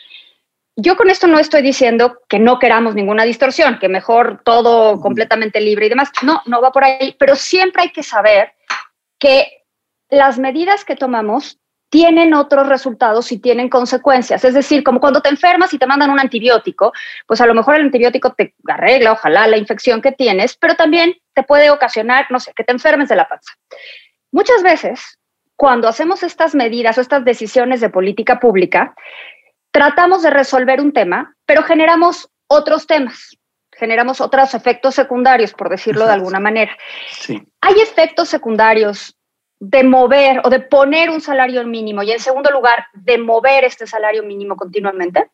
Yo 0.80 0.96
con 0.96 1.10
esto 1.10 1.26
no 1.26 1.40
estoy 1.40 1.64
diciendo 1.64 2.20
que 2.30 2.38
no 2.38 2.60
queramos 2.60 2.94
ninguna 2.94 3.24
distorsión, 3.24 3.80
que 3.80 3.90
mejor 3.90 4.42
todo 4.46 5.02
completamente 5.02 5.60
libre 5.60 5.88
y 5.88 5.90
demás. 5.90 6.12
No, 6.22 6.44
no 6.46 6.62
va 6.62 6.72
por 6.72 6.84
ahí, 6.84 7.16
pero 7.18 7.36
siempre 7.36 7.82
hay 7.82 7.90
que 7.90 8.04
saber 8.04 8.54
que 9.18 9.64
las 10.10 10.38
medidas 10.38 10.86
que 10.86 10.96
tomamos 10.96 11.60
tienen 11.90 12.36
otros 12.36 12.68
resultados 12.68 13.32
y 13.32 13.40
tienen 13.40 13.70
consecuencias. 13.70 14.44
Es 14.44 14.54
decir, 14.54 14.84
como 14.84 15.00
cuando 15.00 15.22
te 15.22 15.30
enfermas 15.30 15.74
y 15.74 15.80
te 15.80 15.88
mandan 15.88 16.12
un 16.12 16.20
antibiótico, 16.20 16.94
pues 17.26 17.42
a 17.42 17.48
lo 17.48 17.56
mejor 17.56 17.76
el 17.76 17.84
antibiótico 17.84 18.34
te 18.34 18.54
arregla, 18.68 19.14
ojalá, 19.14 19.48
la 19.48 19.58
infección 19.58 20.00
que 20.00 20.12
tienes, 20.12 20.56
pero 20.58 20.76
también 20.76 21.16
te 21.34 21.42
puede 21.42 21.72
ocasionar, 21.72 22.28
no 22.30 22.40
sé, 22.40 22.54
que 22.56 22.64
te 22.64 22.74
enfermes 22.74 23.10
de 23.10 23.16
la 23.16 23.28
panza. 23.28 23.52
Muchas 24.32 24.62
veces, 24.62 25.18
cuando 25.56 25.88
hacemos 25.88 26.22
estas 26.22 26.54
medidas 26.54 27.00
o 27.00 27.02
estas 27.02 27.26
decisiones 27.26 27.82
de 27.82 27.90
política 27.90 28.40
pública, 28.40 28.94
tratamos 29.78 30.24
de 30.24 30.32
resolver 30.32 30.82
un 30.82 30.92
tema, 30.92 31.36
pero 31.46 31.62
generamos 31.62 32.32
otros 32.48 32.88
temas, 32.88 33.38
generamos 33.72 34.22
otros 34.22 34.56
efectos 34.56 34.96
secundarios, 34.96 35.54
por 35.54 35.70
decirlo 35.70 36.08
de 36.08 36.14
alguna 36.14 36.40
manera. 36.40 36.76
Sí. 37.12 37.44
¿Hay 37.62 37.76
efectos 37.76 38.28
secundarios 38.28 39.16
de 39.60 39.84
mover 39.84 40.42
o 40.44 40.50
de 40.50 40.62
poner 40.62 41.12
un 41.12 41.22
salario 41.22 41.64
mínimo 41.64 42.02
y 42.02 42.12
en 42.12 42.20
segundo 42.20 42.50
lugar, 42.50 42.88
de 42.96 43.20
mover 43.20 43.66
este 43.66 43.86
salario 43.86 44.24
mínimo 44.24 44.56
continuamente? 44.56 45.30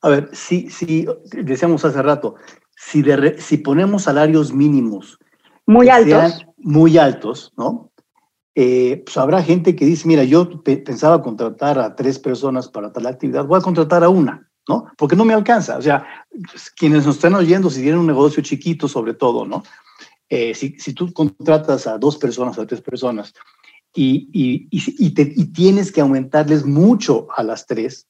A 0.00 0.10
ver, 0.10 0.28
sí, 0.30 0.70
sí, 0.70 1.04
decíamos 1.32 1.84
hace 1.84 2.00
rato, 2.02 2.36
si, 2.76 3.02
de, 3.02 3.40
si 3.40 3.58
ponemos 3.58 4.04
salarios 4.04 4.52
mínimos 4.52 5.18
muy 5.66 5.88
altos, 5.88 6.46
muy 6.58 6.98
altos, 6.98 7.52
¿no? 7.56 7.90
Eh, 8.58 9.02
pues 9.04 9.18
habrá 9.18 9.42
gente 9.42 9.76
que 9.76 9.84
dice, 9.84 10.08
mira, 10.08 10.24
yo 10.24 10.62
pensaba 10.62 11.22
contratar 11.22 11.78
a 11.78 11.94
tres 11.94 12.18
personas 12.18 12.68
para 12.68 12.90
tal 12.90 13.06
actividad, 13.06 13.44
voy 13.44 13.58
a 13.58 13.62
contratar 13.62 14.02
a 14.02 14.08
una, 14.08 14.48
¿no? 14.66 14.86
Porque 14.96 15.14
no 15.14 15.26
me 15.26 15.34
alcanza. 15.34 15.76
O 15.76 15.82
sea, 15.82 16.06
pues, 16.30 16.70
quienes 16.70 17.04
nos 17.04 17.16
están 17.16 17.34
oyendo, 17.34 17.68
si 17.68 17.82
tienen 17.82 18.00
un 18.00 18.06
negocio 18.06 18.42
chiquito 18.42 18.88
sobre 18.88 19.12
todo, 19.12 19.44
¿no? 19.44 19.62
Eh, 20.30 20.54
si, 20.54 20.74
si, 20.78 20.94
tú 20.94 21.12
contratas 21.12 21.86
a 21.86 21.98
dos 21.98 22.16
personas, 22.16 22.58
a 22.58 22.66
tres 22.66 22.80
personas, 22.80 23.34
y, 23.94 24.30
y, 24.32 24.68
y, 24.70 25.10
te, 25.10 25.34
y, 25.36 25.52
tienes 25.52 25.92
que 25.92 26.00
aumentarles 26.00 26.64
mucho 26.64 27.28
a 27.36 27.42
las 27.42 27.66
tres, 27.66 28.06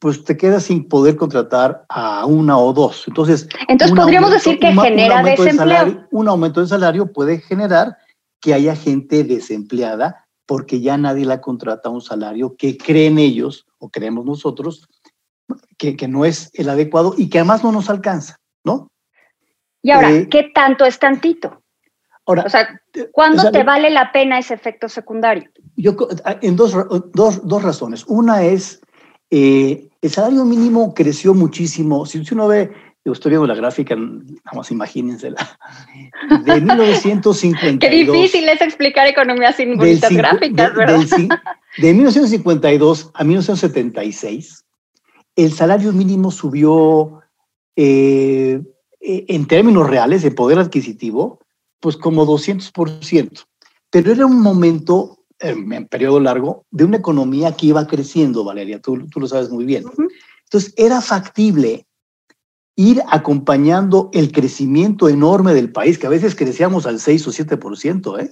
pues 0.00 0.24
te 0.24 0.36
quedas 0.36 0.64
sin 0.64 0.88
poder 0.88 1.14
contratar 1.14 1.84
a 1.88 2.26
una 2.26 2.58
o 2.58 2.72
dos. 2.72 3.04
Entonces, 3.06 3.48
Entonces 3.68 3.96
podríamos 3.96 4.32
decir 4.32 4.58
que 4.58 4.72
genera 4.72 5.22
desempleo. 5.22 6.04
un 6.10 6.26
aumento 6.26 6.60
de 6.60 6.66
salario 6.66 7.12
puede 7.12 7.40
generar 7.40 7.96
que 8.40 8.54
haya 8.54 8.76
gente 8.76 9.24
desempleada 9.24 10.24
porque 10.46 10.80
ya 10.80 10.96
nadie 10.96 11.26
la 11.26 11.40
contrata 11.40 11.88
a 11.88 11.92
un 11.92 12.00
salario 12.00 12.56
que 12.56 12.78
creen 12.78 13.18
ellos 13.18 13.66
o 13.78 13.90
creemos 13.90 14.24
nosotros 14.24 14.88
que, 15.76 15.96
que 15.96 16.08
no 16.08 16.24
es 16.24 16.50
el 16.54 16.68
adecuado 16.68 17.14
y 17.16 17.28
que 17.28 17.38
además 17.38 17.62
no 17.62 17.72
nos 17.72 17.90
alcanza, 17.90 18.36
¿no? 18.64 18.90
Y 19.82 19.90
ahora, 19.90 20.10
eh, 20.10 20.28
¿qué 20.28 20.50
tanto 20.54 20.84
es 20.84 20.98
tantito? 20.98 21.62
Ahora, 22.26 22.44
o 22.44 22.48
sea, 22.48 22.80
¿cuándo 23.12 23.38
o 23.38 23.42
sea, 23.42 23.52
te 23.52 23.62
vale 23.62 23.90
la 23.90 24.12
pena 24.12 24.38
ese 24.38 24.54
efecto 24.54 24.88
secundario? 24.88 25.50
Yo, 25.76 25.96
en 26.42 26.56
dos, 26.56 26.74
dos, 27.12 27.46
dos 27.46 27.62
razones. 27.62 28.04
Una 28.06 28.42
es, 28.42 28.80
eh, 29.30 29.88
el 30.02 30.10
salario 30.10 30.44
mínimo 30.44 30.92
creció 30.92 31.32
muchísimo. 31.32 32.04
Si 32.04 32.22
uno 32.30 32.48
ve 32.48 32.70
estoy 33.04 33.30
viendo 33.30 33.46
la 33.46 33.54
gráfica, 33.54 33.96
vamos, 34.44 34.70
imagínensela. 34.70 35.58
De 36.44 36.60
1952. 36.60 37.78
Qué 37.80 37.90
difícil 37.90 38.48
es 38.48 38.60
explicar 38.60 39.06
economía 39.06 39.52
sin 39.52 39.76
bonitas 39.76 40.12
gráficas, 40.12 40.72
de, 40.72 40.78
¿verdad? 40.78 40.98
Del, 40.98 41.28
de 41.78 41.94
1952 41.94 43.10
a 43.14 43.24
1976, 43.24 44.64
el 45.36 45.52
salario 45.52 45.92
mínimo 45.92 46.30
subió 46.30 47.20
eh, 47.76 48.60
en 49.00 49.46
términos 49.46 49.88
reales 49.88 50.22
de 50.22 50.30
poder 50.30 50.58
adquisitivo, 50.58 51.40
pues 51.80 51.96
como 51.96 52.26
200%. 52.26 53.44
Pero 53.90 54.12
era 54.12 54.26
un 54.26 54.42
momento, 54.42 55.24
en 55.38 55.86
periodo 55.86 56.20
largo, 56.20 56.66
de 56.70 56.84
una 56.84 56.98
economía 56.98 57.52
que 57.52 57.66
iba 57.66 57.86
creciendo, 57.86 58.44
Valeria, 58.44 58.80
tú, 58.80 59.06
tú 59.06 59.20
lo 59.20 59.28
sabes 59.28 59.48
muy 59.50 59.64
bien. 59.64 59.86
Uh 59.86 59.90
-huh. 59.90 60.08
Entonces, 60.44 60.74
era 60.76 61.00
factible 61.00 61.86
ir 62.78 63.02
acompañando 63.08 64.08
el 64.12 64.30
crecimiento 64.30 65.08
enorme 65.08 65.52
del 65.52 65.72
país, 65.72 65.98
que 65.98 66.06
a 66.06 66.10
veces 66.10 66.36
crecíamos 66.36 66.86
al 66.86 67.00
6 67.00 67.26
o 67.26 67.32
7%, 67.32 68.20
¿eh? 68.20 68.30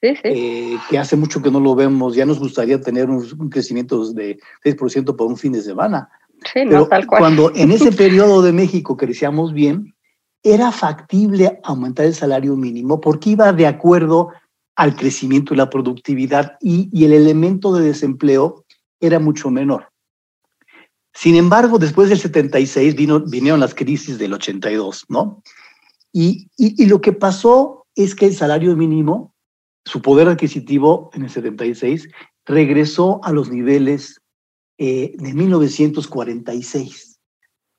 Sí, 0.00 0.14
sí. 0.14 0.20
Eh, 0.22 0.78
que 0.88 0.96
hace 0.96 1.16
mucho 1.16 1.42
que 1.42 1.50
no 1.50 1.58
lo 1.58 1.74
vemos, 1.74 2.14
ya 2.14 2.24
nos 2.24 2.38
gustaría 2.38 2.80
tener 2.80 3.10
un, 3.10 3.26
un 3.36 3.50
crecimiento 3.50 4.12
de 4.12 4.38
6% 4.64 5.16
por 5.16 5.26
un 5.26 5.36
fin 5.36 5.50
de 5.50 5.60
semana. 5.60 6.08
Sí, 6.44 6.60
Pero 6.66 6.70
no, 6.70 6.86
tal 6.86 7.04
cual. 7.04 7.18
cuando 7.18 7.52
en 7.56 7.72
ese 7.72 7.90
periodo 8.04 8.42
de 8.42 8.52
México 8.52 8.96
crecíamos 8.96 9.52
bien, 9.52 9.92
era 10.44 10.70
factible 10.70 11.58
aumentar 11.64 12.06
el 12.06 12.14
salario 12.14 12.54
mínimo 12.54 13.00
porque 13.00 13.30
iba 13.30 13.52
de 13.52 13.66
acuerdo 13.66 14.28
al 14.76 14.94
crecimiento 14.94 15.52
y 15.52 15.56
la 15.56 15.68
productividad 15.68 16.58
y, 16.60 16.88
y 16.92 17.06
el 17.06 17.12
elemento 17.12 17.74
de 17.74 17.86
desempleo 17.86 18.64
era 19.00 19.18
mucho 19.18 19.50
menor. 19.50 19.88
Sin 21.14 21.36
embargo, 21.36 21.78
después 21.78 22.08
del 22.08 22.18
76 22.18 22.96
vino, 22.96 23.20
vinieron 23.20 23.60
las 23.60 23.74
crisis 23.74 24.18
del 24.18 24.32
82, 24.32 25.04
¿no? 25.08 25.42
Y, 26.12 26.48
y, 26.56 26.82
y, 26.82 26.86
lo 26.86 27.00
que 27.00 27.12
pasó 27.12 27.86
es 27.94 28.14
que 28.14 28.26
el 28.26 28.34
salario 28.34 28.76
mínimo, 28.76 29.34
su 29.84 30.02
poder 30.02 30.28
adquisitivo 30.28 31.10
en 31.14 31.24
el 31.24 31.30
76, 31.30 32.08
regresó 32.44 33.20
a 33.24 33.32
los 33.32 33.50
niveles 33.50 34.20
eh, 34.78 35.14
de 35.16 35.34
1946. 35.34 37.18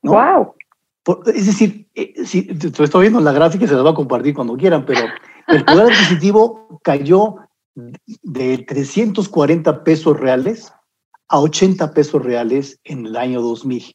¿no? 0.02 0.12
¡Wow! 0.12 0.54
Por, 1.02 1.22
es 1.28 1.46
decir, 1.46 1.88
eh, 1.94 2.14
si, 2.24 2.48
estoy 2.50 3.02
viendo 3.02 3.20
la 3.20 3.32
gráfica 3.32 3.64
y 3.64 3.68
se 3.68 3.74
la 3.74 3.82
va 3.82 3.90
a 3.90 3.94
compartir 3.94 4.34
cuando 4.34 4.56
quieran, 4.56 4.84
pero 4.86 5.00
el 5.48 5.64
poder 5.64 5.92
adquisitivo 5.92 6.80
cayó 6.82 7.36
de 7.74 8.58
340 8.58 9.84
pesos 9.84 10.18
reales 10.18 10.72
a 11.28 11.40
80 11.40 11.92
pesos 11.92 12.22
reales 12.22 12.78
en 12.84 13.06
el 13.06 13.16
año 13.16 13.40
2000. 13.42 13.94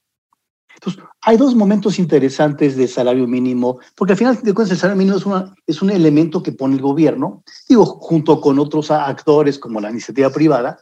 Entonces, 0.75 1.03
hay 1.21 1.37
dos 1.37 1.53
momentos 1.53 1.99
interesantes 1.99 2.75
de 2.75 2.87
salario 2.87 3.27
mínimo, 3.27 3.79
porque 3.95 4.13
al 4.13 4.17
final 4.17 4.39
de 4.41 4.53
cuentas 4.53 4.71
el 4.71 4.77
salario 4.77 4.97
mínimo 4.97 5.17
es, 5.17 5.25
una, 5.25 5.53
es 5.67 5.81
un 5.81 5.91
elemento 5.91 6.41
que 6.41 6.51
pone 6.51 6.75
el 6.75 6.81
gobierno, 6.81 7.43
digo, 7.69 7.85
junto 7.85 8.41
con 8.41 8.57
otros 8.57 8.89
actores 8.89 9.59
como 9.59 9.79
la 9.79 9.91
iniciativa 9.91 10.31
privada, 10.31 10.79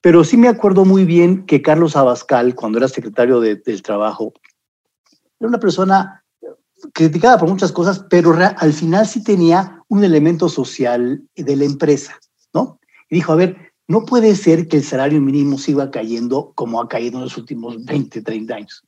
pero 0.00 0.24
sí 0.24 0.36
me 0.36 0.48
acuerdo 0.48 0.84
muy 0.84 1.04
bien 1.04 1.44
que 1.44 1.62
Carlos 1.62 1.96
Abascal, 1.96 2.54
cuando 2.54 2.78
era 2.78 2.88
secretario 2.88 3.40
de, 3.40 3.56
del 3.56 3.82
Trabajo, 3.82 4.32
era 5.38 5.48
una 5.48 5.60
persona 5.60 6.24
criticada 6.92 7.38
por 7.38 7.48
muchas 7.48 7.72
cosas, 7.72 8.04
pero 8.08 8.34
al 8.34 8.72
final 8.72 9.06
sí 9.06 9.22
tenía 9.22 9.82
un 9.88 10.04
elemento 10.04 10.48
social 10.48 11.22
de 11.34 11.56
la 11.56 11.64
empresa, 11.64 12.18
¿no? 12.54 12.78
Y 13.08 13.16
dijo, 13.16 13.32
a 13.32 13.36
ver, 13.36 13.65
no 13.88 14.04
puede 14.04 14.34
ser 14.34 14.68
que 14.68 14.78
el 14.78 14.84
salario 14.84 15.20
mínimo 15.20 15.58
siga 15.58 15.90
cayendo 15.90 16.52
como 16.54 16.80
ha 16.80 16.88
caído 16.88 17.18
en 17.18 17.24
los 17.24 17.36
últimos 17.36 17.84
20, 17.84 18.22
30 18.22 18.54
años. 18.54 18.84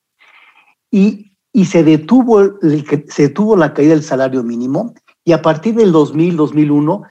Y, 0.90 1.32
y 1.52 1.66
se, 1.66 1.84
detuvo, 1.84 2.58
se 3.08 3.22
detuvo 3.22 3.56
la 3.56 3.74
caída 3.74 3.94
del 3.94 4.02
salario 4.02 4.42
mínimo 4.42 4.94
y 5.24 5.32
a 5.32 5.42
partir 5.42 5.74
del 5.74 5.92
2000, 5.92 6.36
2001, 6.36 7.02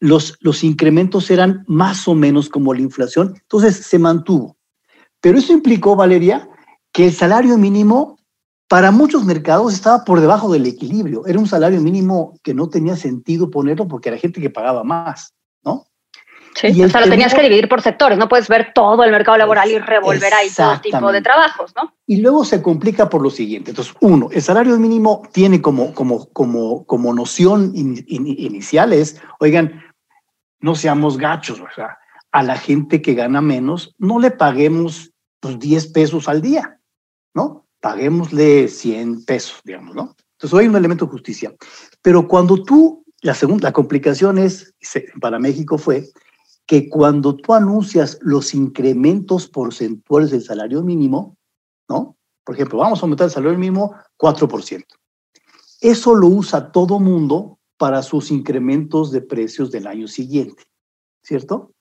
los, 0.00 0.36
los 0.40 0.64
incrementos 0.64 1.30
eran 1.30 1.64
más 1.66 2.08
o 2.08 2.14
menos 2.14 2.48
como 2.48 2.74
la 2.74 2.80
inflación, 2.80 3.34
entonces 3.36 3.76
se 3.76 3.98
mantuvo. 3.98 4.56
Pero 5.20 5.38
eso 5.38 5.52
implicó, 5.52 5.94
Valeria, 5.94 6.48
que 6.92 7.06
el 7.06 7.12
salario 7.12 7.56
mínimo 7.56 8.18
para 8.68 8.90
muchos 8.90 9.24
mercados 9.24 9.74
estaba 9.74 10.04
por 10.04 10.20
debajo 10.20 10.50
del 10.50 10.66
equilibrio. 10.66 11.26
Era 11.26 11.38
un 11.38 11.46
salario 11.46 11.80
mínimo 11.80 12.38
que 12.42 12.54
no 12.54 12.68
tenía 12.70 12.96
sentido 12.96 13.50
ponerlo 13.50 13.86
porque 13.86 14.08
era 14.08 14.18
gente 14.18 14.40
que 14.40 14.50
pagaba 14.50 14.82
más, 14.82 15.34
¿no? 16.54 16.70
Sí, 16.70 16.82
o 16.82 16.88
sea, 16.88 17.00
lo 17.00 17.08
tenías 17.08 17.34
que 17.34 17.42
dividir 17.42 17.68
por 17.68 17.82
sectores, 17.82 18.18
no 18.18 18.28
puedes 18.28 18.48
ver 18.48 18.72
todo 18.74 19.04
el 19.04 19.10
mercado 19.10 19.38
laboral 19.38 19.70
y 19.70 19.78
revolver 19.78 20.32
ahí 20.34 20.50
todo 20.50 20.80
tipo 20.80 21.12
de 21.12 21.22
trabajos, 21.22 21.72
¿no? 21.76 21.94
Y 22.06 22.16
luego 22.16 22.44
se 22.44 22.62
complica 22.62 23.08
por 23.08 23.22
lo 23.22 23.30
siguiente. 23.30 23.70
Entonces, 23.70 23.94
uno, 24.00 24.28
el 24.30 24.42
salario 24.42 24.78
mínimo 24.78 25.22
tiene 25.32 25.62
como, 25.62 25.94
como, 25.94 26.28
como, 26.28 26.84
como 26.84 27.14
noción 27.14 27.72
in, 27.74 28.04
in, 28.06 28.26
inicial 28.26 28.92
es, 28.92 29.20
oigan, 29.40 29.82
no 30.60 30.74
seamos 30.74 31.18
gachos, 31.18 31.60
o 31.60 31.68
sea, 31.74 31.98
a 32.30 32.42
la 32.42 32.56
gente 32.56 33.02
que 33.02 33.14
gana 33.14 33.40
menos 33.40 33.94
no 33.98 34.18
le 34.18 34.30
paguemos 34.30 35.12
pues 35.40 35.58
10 35.58 35.88
pesos 35.88 36.28
al 36.28 36.40
día, 36.40 36.78
¿no? 37.34 37.66
Paguémosle 37.80 38.68
100 38.68 39.24
pesos, 39.24 39.60
digamos, 39.64 39.94
¿no? 39.94 40.14
Entonces, 40.42 40.58
hay 40.58 40.68
un 40.68 40.76
elemento 40.76 41.04
de 41.04 41.12
justicia. 41.12 41.54
Pero 42.00 42.26
cuando 42.26 42.62
tú, 42.62 43.04
la 43.20 43.34
segunda, 43.34 43.68
la 43.68 43.72
complicación 43.72 44.38
es, 44.38 44.74
para 45.20 45.38
México 45.38 45.78
fue, 45.78 46.04
que 46.72 46.88
cuando 46.88 47.36
tú 47.36 47.52
anuncias 47.52 48.18
los 48.22 48.54
incrementos 48.54 49.46
porcentuales 49.46 50.30
del 50.30 50.40
salario 50.40 50.82
mínimo, 50.82 51.36
¿no? 51.86 52.16
Por 52.42 52.54
ejemplo, 52.54 52.78
vamos 52.78 52.98
a 52.98 53.02
aumentar 53.02 53.26
el 53.26 53.30
salario 53.30 53.58
mínimo 53.58 53.94
4%. 54.18 54.82
Eso 55.82 56.14
lo 56.14 56.28
usa 56.28 56.72
todo 56.72 56.98
mundo 56.98 57.58
para 57.76 58.02
sus 58.02 58.30
incrementos 58.30 59.12
de 59.12 59.20
precios 59.20 59.70
del 59.70 59.86
año 59.86 60.08
siguiente, 60.08 60.64
¿cierto? 61.22 61.74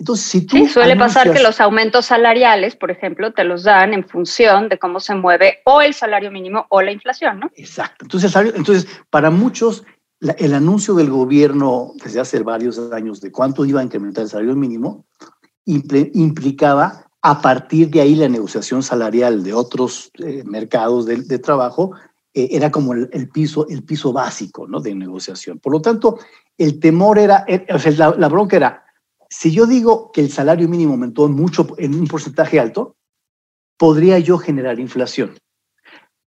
Entonces, 0.00 0.26
si 0.26 0.44
tú 0.44 0.56
sí, 0.56 0.66
suele 0.66 0.94
anuncias... 0.94 1.22
pasar 1.22 1.36
que 1.36 1.42
los 1.44 1.60
aumentos 1.60 2.06
salariales, 2.06 2.74
por 2.74 2.90
ejemplo, 2.90 3.32
te 3.32 3.44
los 3.44 3.62
dan 3.62 3.94
en 3.94 4.02
función 4.02 4.68
de 4.68 4.80
cómo 4.80 4.98
se 4.98 5.14
mueve 5.14 5.60
o 5.64 5.80
el 5.80 5.94
salario 5.94 6.32
mínimo 6.32 6.66
o 6.70 6.82
la 6.82 6.90
inflación, 6.90 7.38
¿no? 7.38 7.52
Exacto. 7.54 8.04
Entonces, 8.04 8.34
entonces 8.34 8.88
para 9.10 9.30
muchos 9.30 9.84
la, 10.20 10.32
el 10.32 10.54
anuncio 10.54 10.94
del 10.94 11.10
gobierno 11.10 11.92
desde 12.02 12.20
hace 12.20 12.40
varios 12.42 12.78
años 12.92 13.20
de 13.20 13.30
cuánto 13.30 13.64
iba 13.64 13.80
a 13.80 13.84
incrementar 13.84 14.24
el 14.24 14.30
salario 14.30 14.56
mínimo 14.56 15.06
impl 15.64 16.10
implicaba 16.14 17.08
a 17.22 17.40
partir 17.40 17.90
de 17.90 18.00
ahí 18.00 18.14
la 18.14 18.28
negociación 18.28 18.82
salarial 18.82 19.42
de 19.42 19.52
otros 19.52 20.10
eh, 20.18 20.42
mercados 20.44 21.06
de, 21.06 21.38
trabajo 21.38 21.92
eh, 22.32 22.48
era 22.52 22.70
como 22.70 22.94
el, 22.94 23.28
piso 23.28 23.66
el 23.68 23.82
piso 23.82 24.12
básico 24.12 24.66
¿no? 24.66 24.80
de 24.80 24.94
negociación. 24.94 25.58
Por 25.58 25.72
lo 25.72 25.82
tanto, 25.82 26.18
el 26.56 26.78
temor 26.78 27.18
era, 27.18 27.44
sea, 27.78 27.92
la, 27.92 28.14
la 28.16 28.28
bronca 28.28 28.56
era, 28.56 28.84
si 29.28 29.50
yo 29.50 29.66
digo 29.66 30.10
que 30.12 30.20
el 30.20 30.30
salario 30.30 30.68
mínimo 30.68 30.92
aumentó 30.92 31.28
mucho 31.28 31.66
en 31.76 31.94
un 31.94 32.06
porcentaje 32.06 32.60
alto, 32.60 32.96
podría 33.76 34.18
yo 34.18 34.38
generar 34.38 34.78
inflación. 34.80 35.36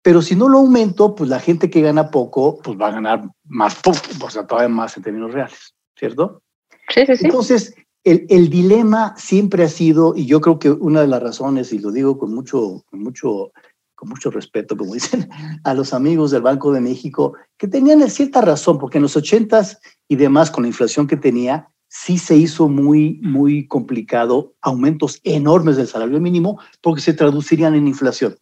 Pero 0.03 0.23
si 0.23 0.35
no 0.35 0.49
lo 0.49 0.59
aumento, 0.59 1.15
pues 1.15 1.29
la 1.29 1.41
gente 1.41 1.69
que 1.69 1.83
gana 1.83 2.11
poco, 2.11 2.59
pues 2.63 2.79
va 2.79 2.89
a 2.89 2.93
ganar 2.93 3.29
más 3.45 3.75
poco, 3.77 3.99
o 4.25 4.31
sea, 4.31 4.47
todavía 4.47 4.69
más 4.69 4.97
en 4.97 5.03
términos 5.03 5.33
reales, 5.33 5.75
¿cierto? 5.97 6.43
Sí, 6.89 7.05
sí, 7.07 7.17
sí. 7.17 7.25
Entonces, 7.27 7.75
el, 8.05 8.27
el, 8.31 8.49
dilema 8.49 9.15
siempre 9.19 9.65
ha 9.65 9.69
sido, 9.69 10.15
y 10.17 10.25
yo 10.25 10.41
creo 10.41 10.59
que 10.59 10.71
una 10.71 11.03
de 11.03 11.07
las 11.07 11.23
razones, 11.23 11.73
y 11.73 11.79
lo 11.79 11.91
digo 11.93 12.19
con 12.19 12.35
mucho, 12.35 12.83
con 12.91 13.03
mucho, 13.03 13.53
con 13.95 14.09
mucho 14.09 14.31
respeto, 14.31 14.77
como 14.77 14.95
dicen 14.95 15.29
a 15.65 15.75
los 15.75 15.93
amigos 15.93 16.31
del 16.31 16.43
Banco 16.43 16.73
de 16.73 16.81
México, 16.81 17.35
que 17.59 17.69
tenían 17.69 18.09
cierta 18.09 18.41
razón, 18.41 18.79
porque 18.79 18.99
en 18.99 19.03
los 19.03 19.17
ochentas 19.17 19.79
y 20.09 20.17
demás, 20.17 20.51
con 20.51 20.63
la 20.63 20.69
inflación 20.69 21.07
que 21.07 21.19
tenía, 21.19 21.69
sí 21.89 22.17
se 22.19 22.37
hizo 22.37 22.69
muy, 22.69 23.21
muy 23.23 23.67
complicado 23.67 24.55
aumentos 24.63 25.21
enormes 25.25 25.77
del 25.77 25.89
salario 25.89 26.21
mínimo 26.21 26.59
porque 26.81 27.03
se 27.03 27.13
traducirían 27.13 27.75
en 27.75 27.89
inflación. 27.89 28.37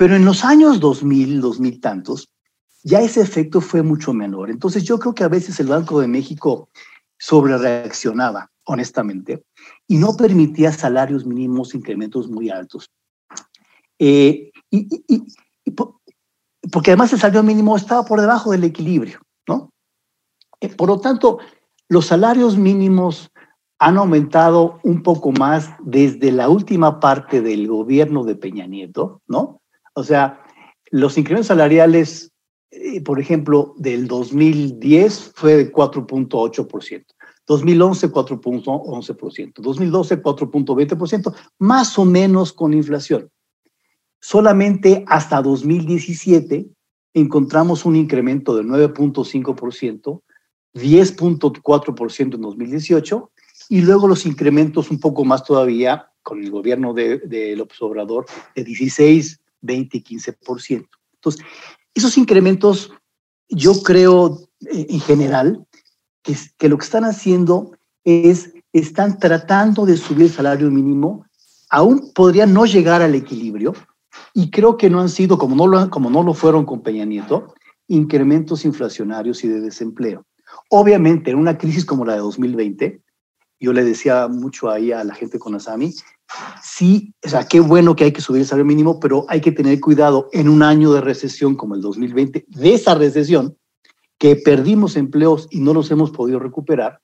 Pero 0.00 0.16
en 0.16 0.24
los 0.24 0.46
años 0.46 0.80
2000, 0.80 1.42
2000 1.42 1.78
tantos, 1.78 2.30
ya 2.82 3.02
ese 3.02 3.20
efecto 3.20 3.60
fue 3.60 3.82
mucho 3.82 4.14
menor. 4.14 4.48
Entonces 4.48 4.82
yo 4.84 4.98
creo 4.98 5.14
que 5.14 5.24
a 5.24 5.28
veces 5.28 5.60
el 5.60 5.66
Banco 5.66 6.00
de 6.00 6.08
México 6.08 6.70
sobre 7.18 7.58
reaccionaba, 7.58 8.50
honestamente, 8.64 9.44
y 9.86 9.98
no 9.98 10.16
permitía 10.16 10.72
salarios 10.72 11.26
mínimos, 11.26 11.74
incrementos 11.74 12.30
muy 12.30 12.48
altos. 12.48 12.88
Eh, 13.98 14.50
y, 14.70 14.88
porque 16.72 16.92
además 16.92 17.12
el 17.12 17.18
salario 17.20 17.42
mínimo 17.42 17.76
estaba 17.76 18.02
por 18.02 18.22
debajo 18.22 18.52
del 18.52 18.64
equilibrio, 18.64 19.20
¿no? 19.46 19.68
Eh, 20.62 20.70
por 20.70 20.88
lo 20.88 20.98
tanto, 21.00 21.40
los 21.90 22.06
salarios 22.06 22.56
mínimos 22.56 23.30
han 23.78 23.98
aumentado 23.98 24.80
un 24.82 25.02
poco 25.02 25.30
más 25.32 25.68
desde 25.84 26.32
la 26.32 26.48
última 26.48 27.00
parte 27.00 27.42
del 27.42 27.68
gobierno 27.68 28.24
de 28.24 28.36
Peña 28.36 28.66
Nieto, 28.66 29.20
¿no? 29.28 29.59
O 30.00 30.04
sea, 30.04 30.42
los 30.90 31.18
incrementos 31.18 31.48
salariales, 31.48 32.32
eh, 32.70 33.02
por 33.02 33.20
ejemplo, 33.20 33.74
del 33.76 34.08
2010 34.08 35.32
fue 35.34 35.56
de 35.56 35.72
4.8%, 35.72 37.04
2011 37.46 38.10
4.11%, 38.10 39.52
2012 39.60 40.22
4.20%, 40.22 41.34
más 41.58 41.98
o 41.98 42.06
menos 42.06 42.54
con 42.54 42.72
inflación. 42.72 43.30
Solamente 44.20 45.04
hasta 45.06 45.42
2017 45.42 46.66
encontramos 47.12 47.84
un 47.84 47.96
incremento 47.96 48.56
de 48.56 48.62
9.5%, 48.62 50.22
10.4% 50.74 52.34
en 52.34 52.40
2018 52.40 53.30
y 53.68 53.82
luego 53.82 54.08
los 54.08 54.24
incrementos 54.24 54.90
un 54.90 54.98
poco 54.98 55.24
más 55.26 55.44
todavía 55.44 56.10
con 56.22 56.42
el 56.42 56.50
gobierno 56.50 56.94
de, 56.94 57.18
de 57.18 57.54
López 57.56 57.82
Obrador 57.82 58.24
de 58.54 58.64
16, 58.64 59.39
20 59.60 59.96
y 59.98 60.02
15%. 60.02 60.88
Entonces, 61.14 61.44
esos 61.94 62.16
incrementos 62.18 62.92
yo 63.48 63.82
creo 63.82 64.40
eh, 64.72 64.86
en 64.88 65.00
general 65.00 65.66
que, 66.22 66.36
que 66.58 66.68
lo 66.68 66.78
que 66.78 66.84
están 66.84 67.04
haciendo 67.04 67.72
es, 68.04 68.52
están 68.72 69.18
tratando 69.18 69.86
de 69.86 69.96
subir 69.96 70.26
el 70.26 70.32
salario 70.32 70.70
mínimo, 70.70 71.26
aún 71.68 72.12
podría 72.14 72.46
no 72.46 72.64
llegar 72.66 73.02
al 73.02 73.14
equilibrio, 73.14 73.74
y 74.34 74.50
creo 74.50 74.76
que 74.76 74.90
no 74.90 75.00
han 75.00 75.08
sido, 75.08 75.38
como 75.38 75.56
no 75.56 75.66
lo, 75.66 75.90
como 75.90 76.10
no 76.10 76.22
lo 76.22 76.34
fueron 76.34 76.64
con 76.64 76.82
Peña 76.82 77.04
Nieto, 77.04 77.54
incrementos 77.88 78.64
inflacionarios 78.64 79.44
y 79.44 79.48
de 79.48 79.60
desempleo. 79.60 80.24
Obviamente, 80.68 81.30
en 81.30 81.38
una 81.38 81.58
crisis 81.58 81.84
como 81.84 82.04
la 82.04 82.14
de 82.14 82.20
2020, 82.20 83.02
yo 83.58 83.72
le 83.72 83.84
decía 83.84 84.28
mucho 84.28 84.70
ahí 84.70 84.92
a 84.92 85.04
la 85.04 85.14
gente 85.14 85.38
con 85.38 85.54
Asami, 85.54 85.94
sí, 86.62 87.14
o 87.24 87.28
sea, 87.28 87.46
qué 87.46 87.60
bueno 87.60 87.96
que 87.96 88.04
hay 88.04 88.12
que 88.12 88.20
subir 88.20 88.42
el 88.42 88.46
salario 88.46 88.66
mínimo, 88.66 89.00
pero 89.00 89.26
hay 89.28 89.40
que 89.40 89.52
tener 89.52 89.80
cuidado 89.80 90.28
en 90.32 90.48
un 90.48 90.62
año 90.62 90.92
de 90.92 91.00
recesión 91.00 91.56
como 91.56 91.74
el 91.74 91.80
2020, 91.80 92.44
de 92.48 92.74
esa 92.74 92.94
recesión, 92.94 93.56
que 94.18 94.36
perdimos 94.36 94.96
empleos 94.96 95.48
y 95.50 95.60
no 95.60 95.72
los 95.72 95.90
hemos 95.90 96.10
podido 96.10 96.38
recuperar, 96.38 97.00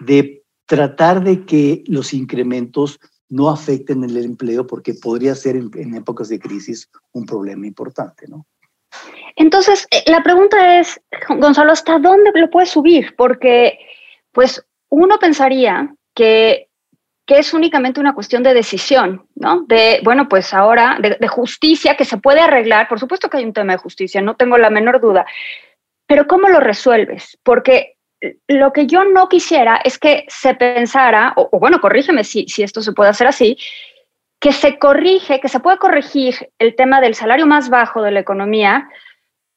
de 0.00 0.42
tratar 0.66 1.22
de 1.22 1.44
que 1.44 1.84
los 1.86 2.14
incrementos 2.14 2.98
no 3.28 3.50
afecten 3.50 4.04
el 4.04 4.16
empleo, 4.16 4.66
porque 4.66 4.94
podría 4.94 5.34
ser 5.34 5.56
en, 5.56 5.94
épocas 5.94 6.28
de 6.28 6.38
crisis 6.38 6.90
un 7.12 7.24
problema 7.24 7.66
importante, 7.66 8.26
¿no? 8.28 8.46
Entonces, 9.36 9.86
eh, 9.90 10.02
la 10.06 10.22
pregunta 10.22 10.78
es, 10.78 11.00
Gonzalo, 11.28 11.72
¿hasta 11.72 11.98
dónde 11.98 12.30
lo 12.34 12.50
puedes 12.50 12.70
subir? 12.70 13.14
Porque, 13.16 13.78
pues, 14.32 14.62
uno 14.90 15.18
pensaría 15.18 15.94
que, 16.14 16.68
que 17.26 17.38
es 17.38 17.54
únicamente 17.54 18.00
una 18.00 18.14
cuestión 18.14 18.42
de 18.42 18.54
decisión, 18.54 19.26
¿no? 19.34 19.62
De, 19.62 20.00
bueno, 20.02 20.28
pues 20.28 20.52
ahora, 20.52 20.98
de, 21.00 21.28
justicia 21.28 21.96
que 21.96 22.04
se 22.04 22.18
puede 22.18 22.40
arreglar. 22.40 22.88
Por 22.88 22.98
supuesto 22.98 23.28
que 23.28 23.38
hay 23.38 23.44
un 23.44 23.52
tema 23.52 23.74
de 23.74 23.78
justicia, 23.78 24.20
no 24.20 24.36
tengo 24.36 24.58
la 24.58 24.70
menor 24.70 25.00
duda. 25.00 25.24
Pero 26.06 26.26
¿cómo 26.26 26.48
lo 26.48 26.60
resuelves? 26.60 27.38
Porque 27.42 27.96
lo 28.48 28.72
que 28.72 28.86
yo 28.86 29.04
no 29.04 29.28
quisiera 29.28 29.80
es 29.84 29.98
que 29.98 30.24
se 30.28 30.54
pensara, 30.54 31.32
o, 31.36 31.48
o 31.52 31.58
bueno, 31.58 31.80
corrígeme 31.80 32.24
si, 32.24 32.46
si 32.48 32.62
esto 32.62 32.82
se 32.82 32.92
puede 32.92 33.10
hacer 33.10 33.26
así, 33.26 33.56
que 34.40 34.52
se 34.52 34.78
corrige, 34.78 35.40
que 35.40 35.48
se 35.48 35.60
puede 35.60 35.78
corregir 35.78 36.50
el 36.58 36.74
tema 36.74 37.00
del 37.00 37.14
salario 37.14 37.46
más 37.46 37.70
bajo 37.70 38.02
de 38.02 38.10
la 38.10 38.20
economía 38.20 38.88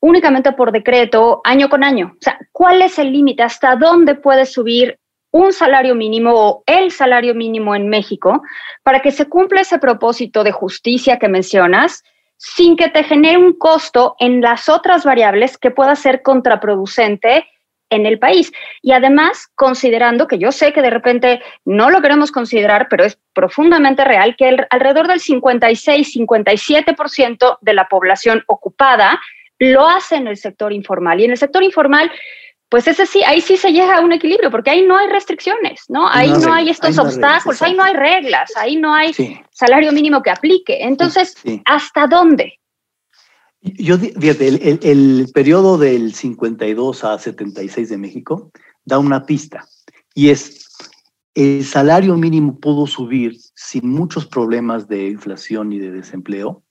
únicamente 0.06 0.52
por 0.52 0.72
decreto, 0.72 1.42
año 1.44 1.68
con 1.68 1.84
año. 1.84 2.14
O 2.14 2.22
sea, 2.22 2.38
¿cuál 2.52 2.84
es 2.84 3.00
el 3.00 3.12
límite? 3.12 3.42
¿Hasta 3.42 3.76
dónde 3.76 4.14
puede 4.14 4.46
subir 4.46 5.00
un 5.36 5.52
salario 5.52 5.96
mínimo 5.96 6.32
o 6.34 6.64
el 6.66 6.92
salario 6.92 7.36
mínimo 7.36 7.76
en 7.76 7.90
México 7.90 8.42
para 8.84 9.02
que 9.02 9.12
se 9.12 9.28
cumpla 9.28 9.60
ese 9.62 9.80
propósito 9.80 10.46
de 10.46 10.54
justicia 10.54 11.20
que 11.20 11.28
mencionas 11.28 12.06
sin 12.38 12.78
que 12.78 12.88
te 12.88 13.04
genere 13.04 13.38
un 13.38 13.52
costo 13.52 14.16
en 14.20 14.40
las 14.40 14.70
otras 14.70 15.04
variables 15.04 15.58
que 15.58 15.72
pueda 15.72 15.98
ser 15.98 16.22
contraproducente 16.22 17.50
en 17.90 18.06
el 18.06 18.18
país. 18.18 18.54
Y 18.82 18.94
además, 18.94 19.50
considerando 19.56 20.26
que 20.26 20.38
yo 20.38 20.54
sé 20.54 20.72
que 20.72 20.82
de 20.82 20.90
repente 20.90 21.42
no 21.66 21.90
lo 21.90 22.02
queremos 22.02 22.32
considerar, 22.32 22.88
pero 22.90 23.04
es 23.04 23.20
profundamente 23.34 24.06
real, 24.06 24.38
que 24.38 24.56
alrededor 24.70 25.10
del 25.10 25.20
56-57% 25.20 27.58
de 27.60 27.74
la 27.74 27.90
población 27.90 28.42
ocupada 28.48 29.20
lo 29.60 29.86
hace 29.86 30.16
en 30.16 30.28
el 30.28 30.38
sector 30.38 30.72
informal. 30.72 31.20
Y 31.20 31.26
en 31.26 31.32
el 31.32 31.38
sector 31.38 31.62
informal, 31.62 32.10
pues 32.70 32.88
ese 32.88 33.06
sí, 33.06 33.24
ahí 33.24 33.42
sí 33.42 33.58
se 33.58 33.72
llega 33.72 33.98
a 33.98 34.02
un 34.02 34.12
equilibrio, 34.12 34.50
porque 34.52 34.72
ahí 34.72 34.86
no 34.86 34.98
hay 34.98 35.08
restricciones, 35.08 35.84
¿no? 35.88 36.08
Ahí 36.10 36.30
no, 36.30 36.40
no 36.40 36.54
hay 36.54 36.70
estos 36.70 36.98
obstáculos, 36.98 37.60
reglas, 37.60 37.62
ahí 37.62 37.74
no 37.76 37.84
hay 37.84 37.94
reglas, 37.94 38.52
ahí 38.58 38.76
no 38.76 38.94
hay 38.94 39.14
sí. 39.14 39.40
salario 39.52 39.92
mínimo 39.92 40.22
que 40.22 40.32
aplique. 40.32 40.84
Entonces, 40.84 41.36
sí, 41.42 41.50
sí. 41.50 41.62
¿hasta 41.66 42.08
dónde? 42.08 42.60
Yo, 43.62 43.98
fíjate, 43.98 44.48
el, 44.48 44.62
el, 44.62 44.80
el, 44.84 45.32
periodo 45.34 45.78
del 45.78 46.14
52 46.14 47.04
a 47.04 47.18
76 47.18 47.90
de 47.90 47.98
México 47.98 48.52
da 48.84 49.00
una 49.00 49.26
pista 49.26 49.66
y 50.14 50.30
es 50.30 50.68
el 51.34 51.66
salario 51.66 52.16
mínimo 52.16 52.60
pudo 52.60 52.88
subir 52.88 53.38
sin 53.56 53.90
muchos 53.90 54.26
problemas 54.26 54.88
de 54.88 55.10
inflación 55.10 55.74
y 55.74 55.80
de 55.80 55.92
desempleo 55.92 56.64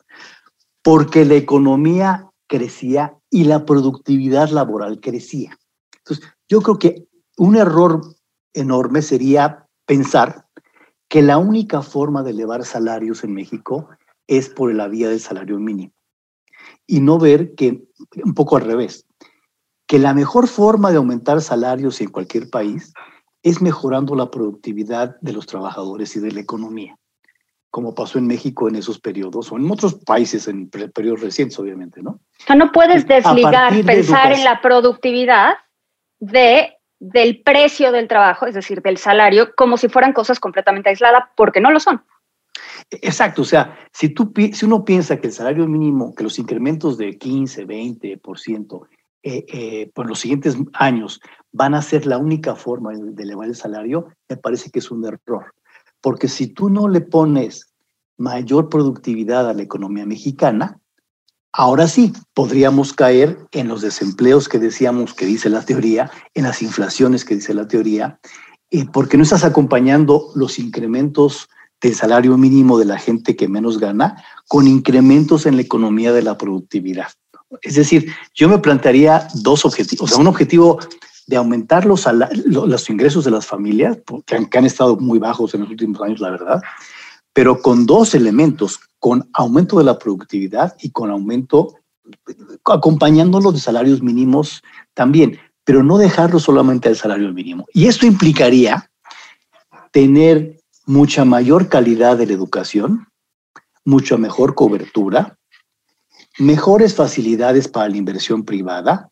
porque 0.82 1.24
la 1.24 1.34
economía 1.34 2.30
crecía 2.46 3.16
y 3.30 3.44
la 3.44 3.64
productividad 3.64 4.50
laboral 4.50 5.00
crecía. 5.00 5.58
Entonces, 6.04 6.28
yo 6.48 6.60
creo 6.60 6.78
que 6.78 7.06
un 7.38 7.56
error 7.56 8.02
enorme 8.52 9.02
sería 9.02 9.66
pensar 9.86 10.46
que 11.08 11.22
la 11.22 11.38
única 11.38 11.82
forma 11.82 12.22
de 12.22 12.30
elevar 12.30 12.64
salarios 12.64 13.24
en 13.24 13.34
México 13.34 13.88
es 14.26 14.48
por 14.48 14.72
la 14.74 14.88
vía 14.88 15.08
del 15.08 15.20
salario 15.20 15.58
mínimo 15.58 15.92
y 16.86 17.00
no 17.00 17.18
ver 17.18 17.54
que, 17.54 17.84
un 18.22 18.34
poco 18.34 18.56
al 18.56 18.64
revés, 18.64 19.06
que 19.86 19.98
la 19.98 20.14
mejor 20.14 20.48
forma 20.48 20.90
de 20.90 20.96
aumentar 20.96 21.40
salarios 21.40 22.00
en 22.00 22.10
cualquier 22.10 22.50
país 22.50 22.92
es 23.42 23.60
mejorando 23.60 24.14
la 24.14 24.30
productividad 24.30 25.16
de 25.20 25.32
los 25.32 25.46
trabajadores 25.46 26.16
y 26.16 26.20
de 26.20 26.32
la 26.32 26.40
economía, 26.40 26.96
como 27.70 27.94
pasó 27.94 28.18
en 28.18 28.26
México 28.26 28.68
en 28.68 28.76
esos 28.76 28.98
periodos 28.98 29.52
o 29.52 29.56
en 29.56 29.70
otros 29.70 29.94
países 29.94 30.48
en 30.48 30.70
periodos 30.70 31.20
recientes, 31.20 31.58
obviamente, 31.58 32.02
¿no? 32.02 32.10
O 32.12 32.44
sea, 32.46 32.56
no 32.56 32.72
puedes 32.72 33.06
desligar 33.06 33.72
pensar 33.84 34.32
en 34.32 34.44
la 34.44 34.62
productividad 34.62 35.54
de 36.20 36.74
del 37.00 37.42
precio 37.42 37.92
del 37.92 38.08
trabajo, 38.08 38.46
es 38.46 38.54
decir, 38.54 38.80
del 38.80 38.96
salario, 38.96 39.54
como 39.56 39.76
si 39.76 39.88
fueran 39.88 40.14
cosas 40.14 40.40
completamente 40.40 40.88
aisladas, 40.88 41.24
porque 41.36 41.60
no 41.60 41.70
lo 41.70 41.78
son. 41.78 42.02
Exacto, 42.90 43.42
o 43.42 43.44
sea, 43.44 43.78
si, 43.92 44.08
tú, 44.08 44.32
si 44.52 44.64
uno 44.64 44.84
piensa 44.84 45.20
que 45.20 45.26
el 45.26 45.32
salario 45.32 45.66
mínimo, 45.66 46.14
que 46.14 46.24
los 46.24 46.38
incrementos 46.38 46.96
de 46.96 47.18
15, 47.18 47.66
20% 47.66 48.88
eh, 49.22 49.90
por 49.94 50.06
los 50.06 50.20
siguientes 50.20 50.56
años 50.74 51.20
van 51.52 51.74
a 51.74 51.82
ser 51.82 52.06
la 52.06 52.18
única 52.18 52.54
forma 52.54 52.92
de 52.94 53.22
elevar 53.22 53.48
el 53.48 53.56
salario, 53.56 54.08
me 54.28 54.36
parece 54.36 54.70
que 54.70 54.78
es 54.78 54.90
un 54.90 55.04
error. 55.04 55.54
Porque 56.00 56.28
si 56.28 56.48
tú 56.48 56.70
no 56.70 56.88
le 56.88 57.00
pones 57.00 57.74
mayor 58.16 58.68
productividad 58.68 59.48
a 59.48 59.54
la 59.54 59.62
economía 59.62 60.06
mexicana, 60.06 60.78
ahora 61.54 61.86
sí 61.86 62.12
podríamos 62.34 62.92
caer 62.92 63.38
en 63.52 63.68
los 63.68 63.80
desempleos 63.80 64.48
que 64.48 64.58
decíamos 64.58 65.14
que 65.14 65.24
dice 65.24 65.48
la 65.48 65.64
teoría, 65.64 66.10
en 66.34 66.44
las 66.44 66.60
inflaciones 66.62 67.24
que 67.24 67.36
dice 67.36 67.54
la 67.54 67.68
teoría, 67.68 68.18
porque 68.92 69.16
no 69.16 69.22
estás 69.22 69.44
acompañando 69.44 70.32
los 70.34 70.58
incrementos 70.58 71.48
del 71.80 71.94
salario 71.94 72.36
mínimo 72.36 72.76
de 72.78 72.86
la 72.86 72.98
gente 72.98 73.36
que 73.36 73.46
menos 73.46 73.78
gana 73.78 74.22
con 74.48 74.66
incrementos 74.66 75.46
en 75.46 75.54
la 75.56 75.62
economía 75.62 76.12
de 76.12 76.22
la 76.22 76.36
productividad. 76.36 77.08
Es 77.62 77.76
decir, 77.76 78.12
yo 78.34 78.48
me 78.48 78.58
plantearía 78.58 79.28
dos 79.34 79.64
objetivos, 79.64 80.10
o 80.10 80.14
sea, 80.14 80.20
un 80.20 80.26
objetivo 80.26 80.80
de 81.28 81.36
aumentar 81.36 81.86
los, 81.86 82.04
ingresos 82.90 83.24
de 83.24 83.30
las 83.30 83.46
familias, 83.46 83.98
que 84.26 84.58
han 84.58 84.66
estado 84.66 84.96
muy 84.96 85.20
bajos 85.20 85.54
en 85.54 85.60
los 85.60 85.70
últimos 85.70 86.00
años, 86.02 86.20
la 86.20 86.30
verdad, 86.30 86.60
pero 87.32 87.60
con 87.60 87.86
dos 87.86 88.14
elementos, 88.14 88.80
con 89.04 89.28
aumento 89.34 89.76
de 89.76 89.84
la 89.84 89.98
productividad 89.98 90.76
y 90.80 90.88
con 90.88 91.10
aumento, 91.10 91.74
acompañándolo 92.64 93.52
de 93.52 93.60
salarios 93.60 94.00
mínimos 94.00 94.62
también, 94.94 95.38
pero 95.62 95.82
no 95.82 95.98
dejarlo 95.98 96.38
solamente 96.40 96.88
al 96.88 96.96
salario 96.96 97.30
mínimo. 97.30 97.66
Y 97.74 97.84
esto 97.84 98.06
implicaría 98.06 98.90
tener 99.92 100.58
mucha 100.86 101.26
mayor 101.26 101.68
calidad 101.68 102.16
de 102.16 102.24
la 102.24 102.32
educación, 102.32 103.06
mucha 103.84 104.16
mejor 104.16 104.54
cobertura, 104.54 105.36
mejores 106.38 106.94
facilidades 106.94 107.68
para 107.68 107.90
la 107.90 107.98
inversión 107.98 108.42
privada, 108.42 109.10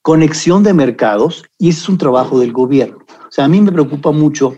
conexión 0.00 0.62
de 0.62 0.74
mercados, 0.74 1.42
y 1.58 1.70
ese 1.70 1.80
es 1.80 1.88
un 1.88 1.98
trabajo 1.98 2.38
del 2.38 2.52
gobierno. 2.52 2.98
O 3.08 3.32
sea, 3.32 3.46
a 3.46 3.48
mí 3.48 3.60
me 3.60 3.72
preocupa 3.72 4.12
mucho 4.12 4.56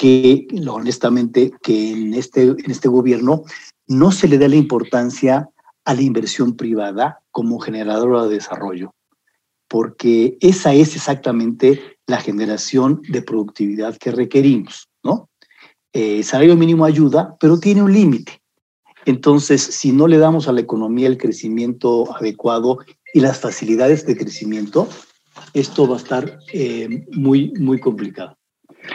que, 0.00 0.46
honestamente, 0.66 1.52
que 1.62 1.90
en 1.90 2.14
este, 2.14 2.44
en 2.44 2.70
este 2.70 2.88
gobierno 2.88 3.42
no 3.86 4.12
se 4.12 4.28
le 4.28 4.38
dé 4.38 4.48
la 4.48 4.56
importancia 4.56 5.50
a 5.84 5.94
la 5.94 6.00
inversión 6.00 6.56
privada 6.56 7.20
como 7.30 7.58
generadora 7.58 8.24
de 8.24 8.36
desarrollo, 8.36 8.94
porque 9.68 10.38
esa 10.40 10.72
es 10.72 10.96
exactamente 10.96 11.98
la 12.06 12.16
generación 12.16 13.02
de 13.10 13.20
productividad 13.20 13.98
que 13.98 14.10
requerimos, 14.10 14.88
¿no? 15.04 15.28
Eh, 15.92 16.16
el 16.16 16.24
salario 16.24 16.56
mínimo 16.56 16.86
ayuda, 16.86 17.36
pero 17.38 17.60
tiene 17.60 17.82
un 17.82 17.92
límite. 17.92 18.40
Entonces, 19.04 19.60
si 19.60 19.92
no 19.92 20.08
le 20.08 20.16
damos 20.16 20.48
a 20.48 20.52
la 20.52 20.62
economía 20.62 21.08
el 21.08 21.18
crecimiento 21.18 22.16
adecuado 22.16 22.78
y 23.12 23.20
las 23.20 23.38
facilidades 23.38 24.06
de 24.06 24.16
crecimiento, 24.16 24.88
esto 25.52 25.86
va 25.86 25.96
a 25.96 26.00
estar 26.00 26.38
eh, 26.54 27.04
muy, 27.12 27.52
muy 27.58 27.78
complicado. 27.78 28.39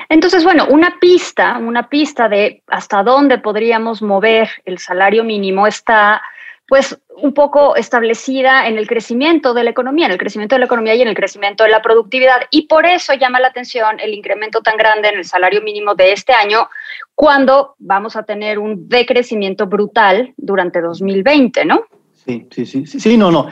Entonces, 0.10 0.44
bueno, 0.44 0.68
una 0.70 0.98
pista, 1.00 1.58
una 1.58 1.90
pista 1.90 2.28
de 2.30 2.64
hasta 2.68 3.04
dónde 3.04 3.38
podríamos 3.38 4.02
mover 4.02 4.50
el 4.66 4.80
salario 4.80 5.24
mínimo 5.24 5.68
está 5.68 6.22
pues 6.68 7.00
un 7.22 7.34
poco 7.34 7.76
establecida 7.76 8.68
en 8.68 8.78
el 8.78 8.88
crecimiento 8.88 9.54
de 9.54 9.64
la 9.64 9.70
economía, 9.70 10.08
en 10.08 10.14
el 10.14 10.18
crecimiento 10.18 10.56
de 10.56 10.60
la 10.60 10.66
economía 10.66 10.96
y 10.96 11.02
en 11.02 11.08
el 11.08 11.16
crecimiento 11.16 11.64
de 11.64 11.70
la 11.70 11.82
productividad. 11.82 12.42
Y 12.50 12.68
por 12.68 12.86
eso 12.86 13.14
llama 13.14 13.40
la 13.40 13.50
atención 13.50 14.00
el 14.00 14.14
incremento 14.14 14.62
tan 14.62 14.76
grande 14.76 15.10
en 15.10 15.18
el 15.18 15.26
salario 15.26 15.62
mínimo 15.62 15.94
de 15.94 16.12
este 16.12 16.34
año, 16.34 16.68
cuando 17.14 17.76
vamos 17.78 18.16
a 18.16 18.24
tener 18.24 18.58
un 18.58 18.90
decrecimiento 18.90 19.68
brutal 19.68 20.34
durante 20.38 20.82
2020, 20.82 21.66
¿no? 21.66 21.84
Sí, 22.26 22.48
sí, 22.50 22.66
sí, 22.66 22.86
sí, 22.88 23.18
no, 23.18 23.32
no. 23.32 23.48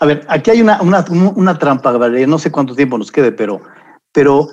a 0.00 0.06
ver, 0.06 0.20
aquí 0.28 0.50
hay 0.50 0.60
una, 0.60 0.82
una, 0.82 1.02
una 1.34 1.58
trampa, 1.58 1.92
no 1.92 2.38
sé 2.38 2.52
cuánto 2.52 2.74
tiempo 2.74 2.98
nos 2.98 3.10
quede, 3.10 3.32
pero, 3.32 3.62
pero 4.12 4.48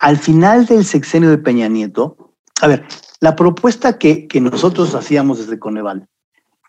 al 0.00 0.16
final 0.16 0.66
del 0.66 0.84
sexenio 0.84 1.30
de 1.30 1.38
Peña 1.38 1.68
Nieto, 1.68 2.34
a 2.60 2.66
ver, 2.66 2.84
la 3.20 3.36
propuesta 3.36 3.98
que, 3.98 4.26
que 4.26 4.40
nosotros 4.40 4.94
hacíamos 4.94 5.38
desde 5.38 5.58
Coneval 5.58 6.08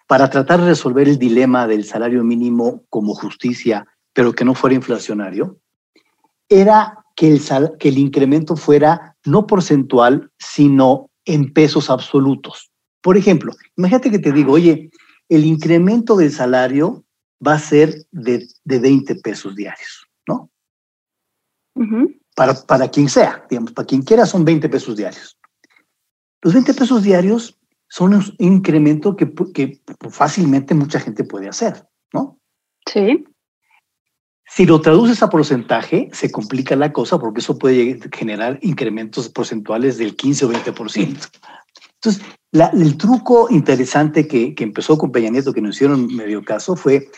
para 0.05 0.29
tratar 0.29 0.59
de 0.59 0.67
resolver 0.67 1.07
el 1.07 1.17
dilema 1.17 1.65
del 1.65 1.85
salario 1.85 2.23
mínimo 2.25 2.83
como 2.89 3.15
justicia, 3.15 3.87
pero 4.13 4.33
que 4.33 4.43
no 4.43 4.53
fuera 4.53 4.75
inflacionario, 4.75 5.57
era 6.49 7.05
que 7.15 7.29
el, 7.29 7.41
que 7.79 7.87
el 7.87 7.97
incremento 7.97 8.57
fuera 8.57 9.15
no 9.25 9.47
porcentual, 9.47 10.29
sino 10.37 11.09
en 11.23 11.53
pesos 11.53 11.89
absolutos. 11.89 12.69
Por 13.01 13.15
ejemplo, 13.15 13.53
imagínate 13.77 14.11
que 14.11 14.19
te 14.19 14.33
digo, 14.33 14.51
oye, 14.53 14.91
el 15.29 15.45
incremento 15.45 16.17
del 16.17 16.31
salario 16.31 17.05
va 17.45 17.53
a 17.53 17.59
ser 17.59 18.05
de, 18.11 18.45
de 18.65 18.79
20 18.79 19.15
pesos 19.15 19.55
diarios, 19.55 20.05
¿no? 20.27 20.49
Para, 22.35 22.53
para 22.53 22.89
quien 22.89 23.09
sea, 23.09 23.45
digamos, 23.49 23.71
para 23.73 23.85
quien 23.85 24.01
quiera 24.01 24.25
son 24.25 24.45
20 24.45 24.69
pesos 24.69 24.95
diarios. 24.95 25.37
Los 26.41 26.53
20 26.53 26.73
pesos 26.73 27.03
diarios 27.03 27.59
son 27.89 28.13
un 28.13 28.23
incremento 28.39 29.15
que, 29.15 29.33
que 29.53 29.81
fácilmente 30.09 30.73
mucha 30.73 30.99
gente 30.99 31.23
puede 31.23 31.49
hacer, 31.49 31.87
¿no? 32.13 32.39
Sí. 32.85 33.25
Si 34.47 34.65
lo 34.65 34.81
traduces 34.81 35.21
a 35.23 35.29
porcentaje, 35.29 36.09
se 36.13 36.31
complica 36.31 36.75
la 36.75 36.91
cosa 36.91 37.19
porque 37.19 37.39
eso 37.39 37.57
puede 37.57 37.99
generar 38.11 38.59
incrementos 38.61 39.29
porcentuales 39.29 39.97
del 39.97 40.15
15 40.15 40.45
o 40.45 40.51
20%. 40.51 41.29
Entonces, 41.95 42.23
el 42.51 42.97
truco 42.97 43.47
interesante 43.49 44.27
que, 44.27 44.55
que, 44.55 44.63
empezó 44.63 44.97
con 44.97 45.11
Peña 45.11 45.29
Nieto, 45.29 45.53
que 45.53 45.61
nos 45.61 45.75
hicieron 45.75 46.07
medio 46.13 46.43
caso, 46.43 46.75
fue 46.75 47.09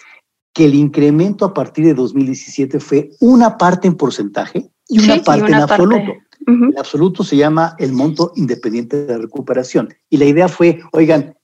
que 0.53 0.65
el 0.65 0.75
incremento 0.75 1.45
a 1.45 1.53
partir 1.53 1.85
de 1.85 1.93
2017 1.93 2.79
fue 2.79 3.09
una 3.19 3.57
parte 3.57 3.87
en 3.87 3.95
porcentaje 3.95 4.69
y 4.87 5.03
una 5.03 5.21
parte 5.23 5.47
en 5.47 5.55
absoluto. 5.55 6.13
El 6.45 6.77
absoluto 6.77 7.23
se 7.23 7.37
llama 7.37 7.75
el 7.79 7.93
monto 7.93 8.33
independiente 8.35 9.05
de 9.05 9.17
recuperación. 9.17 9.93
Y 10.09 10.17
la 10.17 10.25
idea 10.25 10.49
fue, 10.49 10.81
oigan, 10.91 11.37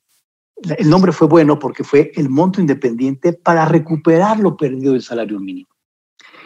el 0.62 0.90
nombre 0.90 1.12
fue 1.12 1.26
bueno 1.26 1.58
porque 1.58 1.84
fue 1.84 2.12
el 2.16 2.28
monto 2.28 2.60
independiente 2.60 3.32
para 3.32 3.64
recuperar 3.64 4.38
lo 4.38 4.56
perdido 4.56 4.92
del 4.92 5.02
salario 5.02 5.40
mínimo. 5.40 5.70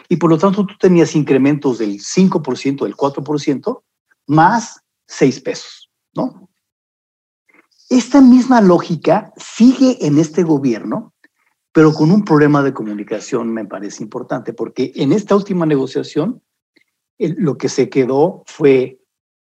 Y 0.07 0.15
por 0.17 0.29
lo 0.29 0.37
tanto 0.37 0.65
tú 0.65 0.73
tenías 0.79 1.15
incrementos 1.15 1.79
del 1.79 1.99
5%, 1.99 2.83
del 2.83 2.95
4%, 2.95 3.81
más 4.27 4.81
6 5.07 5.39
pesos, 5.41 5.91
¿no? 6.13 6.49
Esta 7.89 8.21
misma 8.21 8.61
lógica 8.61 9.33
sigue 9.35 9.97
en 10.05 10.17
este 10.17 10.43
gobierno, 10.43 11.13
pero 11.71 11.93
con 11.93 12.09
un 12.09 12.23
problema 12.23 12.63
de 12.63 12.73
comunicación 12.73 13.53
me 13.53 13.65
parece 13.65 14.01
importante, 14.01 14.53
porque 14.53 14.91
en 14.95 15.11
esta 15.11 15.35
última 15.35 15.65
negociación 15.65 16.41
lo 17.17 17.57
que 17.57 17.69
se 17.69 17.89
quedó 17.89 18.43
fue 18.45 18.99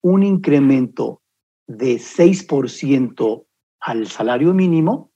un 0.02 0.22
incremento 0.22 1.22
de 1.66 1.96
6% 1.96 3.44
al 3.80 4.06
salario 4.06 4.54
mínimo, 4.54 5.10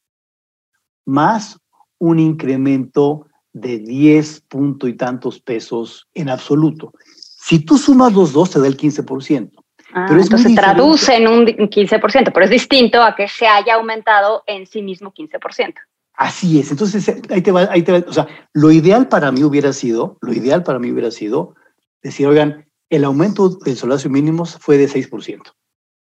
más 1.07 1.61
un 1.99 2.19
incremento 2.19 3.27
de 3.53 3.79
10 3.79 4.43
punto 4.43 4.89
y 4.89 4.97
tantos 4.97 5.41
pesos 5.41 6.09
en 6.15 6.29
absoluto. 6.29 6.93
Si 7.15 7.65
tú 7.65 7.79
sumas 7.79 8.13
los 8.13 8.33
dos, 8.33 8.51
te 8.51 8.61
da 8.61 8.67
el 8.67 8.77
15%. 8.77 9.51
Ah, 9.93 10.07
pero 10.09 10.21
entonces 10.21 10.55
traduce 10.55 11.17
en 11.17 11.27
un 11.27 11.47
15%, 11.47 12.31
pero 12.33 12.45
es 12.45 12.51
distinto 12.51 13.03
a 13.03 13.17
que 13.17 13.27
se 13.27 13.47
haya 13.47 13.75
aumentado 13.75 14.45
en 14.47 14.67
sí 14.67 14.83
mismo 14.83 15.13
15%. 15.13 15.75
Así 16.15 16.61
es. 16.61 16.71
Entonces, 16.71 17.09
ahí 17.31 17.41
te 17.41 17.51
va, 17.51 17.63
ahí 17.71 17.83
te 17.83 17.93
va. 17.93 18.05
O 18.07 18.13
sea, 18.13 18.29
lo 18.53 18.71
ideal 18.71 19.09
para 19.09 19.33
mí 19.33 19.43
hubiera 19.43 19.73
sido, 19.73 20.19
lo 20.21 20.33
ideal 20.33 20.63
para 20.63 20.79
mí 20.79 20.91
hubiera 20.93 21.11
sido 21.11 21.55
decir, 22.03 22.27
oigan, 22.27 22.67
el 22.89 23.05
aumento 23.05 23.49
del 23.49 23.77
salario 23.77 24.11
mínimo 24.11 24.45
fue 24.45 24.77
de 24.79 24.89
6%, 24.89 25.55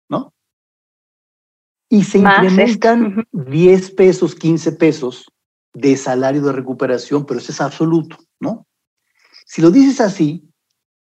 ¿no? 0.09 0.35
Y 1.89 2.03
se 2.05 2.19
incrementan 2.19 3.27
10 3.33 3.91
pesos, 3.93 4.35
15 4.35 4.73
pesos 4.73 5.31
de 5.73 5.97
salario 5.97 6.43
de 6.43 6.53
recuperación, 6.53 7.27
pero 7.27 7.39
eso 7.39 7.53
es 7.53 7.61
absoluto, 7.61 8.19
¿no? 8.41 8.67
Si 9.47 9.61
lo 9.61 9.71
dices 9.71 10.01
así, 10.01 10.49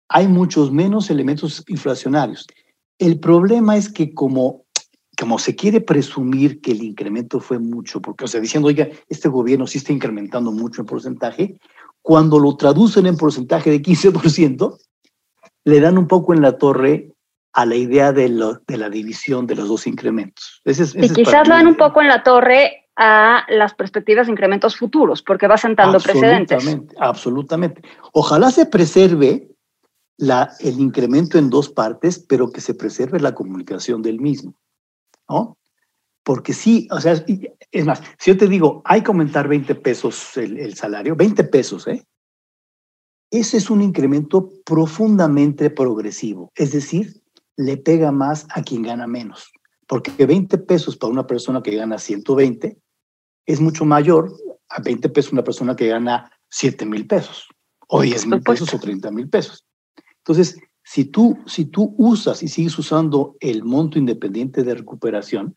hay 0.08 0.28
muchos 0.28 0.70
menos 0.70 1.10
elementos 1.10 1.64
inflacionarios. 1.68 2.46
El 2.98 3.18
problema 3.18 3.76
es 3.76 3.92
que 3.92 4.14
como, 4.14 4.65
como 5.18 5.38
se 5.38 5.54
quiere 5.56 5.80
presumir 5.80 6.60
que 6.60 6.72
el 6.72 6.82
incremento 6.82 7.40
fue 7.40 7.58
mucho, 7.58 8.00
porque, 8.00 8.24
o 8.24 8.28
sea, 8.28 8.40
diciendo, 8.40 8.68
oiga, 8.68 8.88
este 9.08 9.28
gobierno 9.28 9.66
sí 9.66 9.78
está 9.78 9.92
incrementando 9.92 10.52
mucho 10.52 10.82
en 10.82 10.86
porcentaje, 10.86 11.58
cuando 12.02 12.38
lo 12.38 12.56
traducen 12.56 13.06
en 13.06 13.16
porcentaje 13.16 13.70
de 13.70 13.82
15%, 13.82 14.78
le 15.64 15.80
dan 15.80 15.98
un 15.98 16.06
poco 16.06 16.34
en 16.34 16.42
la 16.42 16.58
torre 16.58 17.12
a 17.52 17.64
la 17.64 17.74
idea 17.74 18.12
de, 18.12 18.28
de 18.66 18.76
la 18.76 18.90
división 18.90 19.46
de 19.46 19.56
los 19.56 19.68
dos 19.68 19.86
incrementos. 19.86 20.60
y 20.64 21.08
quizás 21.08 21.48
lo 21.48 21.54
dan 21.54 21.66
un 21.66 21.76
poco 21.76 22.02
en 22.02 22.08
la 22.08 22.22
torre 22.22 22.84
a 22.96 23.44
las 23.48 23.74
perspectivas 23.74 24.26
de 24.26 24.32
incrementos 24.32 24.76
futuros, 24.76 25.22
porque 25.22 25.46
va 25.46 25.56
sentando 25.56 25.98
precedentes. 25.98 26.78
Absolutamente. 26.98 27.82
Ojalá 28.12 28.50
se 28.50 28.66
preserve 28.66 29.48
la, 30.18 30.50
el 30.60 30.80
incremento 30.80 31.38
en 31.38 31.50
dos 31.50 31.68
partes, 31.70 32.18
pero 32.18 32.50
que 32.50 32.60
se 32.60 32.74
preserve 32.74 33.20
la 33.20 33.34
comunicación 33.34 34.02
del 34.02 34.20
mismo. 34.20 34.54
¿No? 35.28 35.58
Porque 36.22 36.52
sí, 36.52 36.88
o 36.90 37.00
sea, 37.00 37.24
es 37.70 37.84
más, 37.84 38.02
si 38.18 38.30
yo 38.30 38.36
te 38.36 38.48
digo, 38.48 38.82
hay 38.84 39.02
que 39.02 39.08
aumentar 39.08 39.48
20 39.48 39.74
pesos 39.76 40.36
el, 40.36 40.58
el 40.58 40.74
salario, 40.74 41.14
20 41.14 41.44
pesos, 41.44 41.86
¿eh? 41.86 42.04
Ese 43.30 43.56
es 43.56 43.70
un 43.70 43.82
incremento 43.82 44.50
profundamente 44.64 45.70
progresivo, 45.70 46.52
es 46.54 46.72
decir, 46.72 47.22
le 47.56 47.76
pega 47.76 48.12
más 48.12 48.46
a 48.50 48.62
quien 48.62 48.82
gana 48.82 49.06
menos, 49.06 49.50
porque 49.86 50.26
20 50.26 50.58
pesos 50.58 50.96
para 50.96 51.12
una 51.12 51.26
persona 51.26 51.62
que 51.62 51.74
gana 51.74 51.98
120 51.98 52.78
es 53.46 53.60
mucho 53.60 53.84
mayor 53.84 54.32
a 54.68 54.80
20 54.80 55.08
pesos 55.08 55.32
una 55.32 55.44
persona 55.44 55.74
que 55.76 55.88
gana 55.88 56.30
7 56.50 56.86
mil 56.86 57.06
pesos, 57.06 57.48
o 57.88 58.02
10 58.02 58.26
mil 58.26 58.42
pesos 58.42 58.72
o 58.74 58.78
30 58.78 59.10
mil 59.10 59.28
pesos. 59.28 59.64
Entonces, 60.18 60.58
si 60.88 61.04
tú, 61.04 61.36
si 61.46 61.64
tú 61.64 61.96
usas 61.98 62.44
y 62.44 62.48
sigues 62.48 62.78
usando 62.78 63.34
el 63.40 63.64
monto 63.64 63.98
independiente 63.98 64.62
de 64.62 64.76
recuperación, 64.76 65.56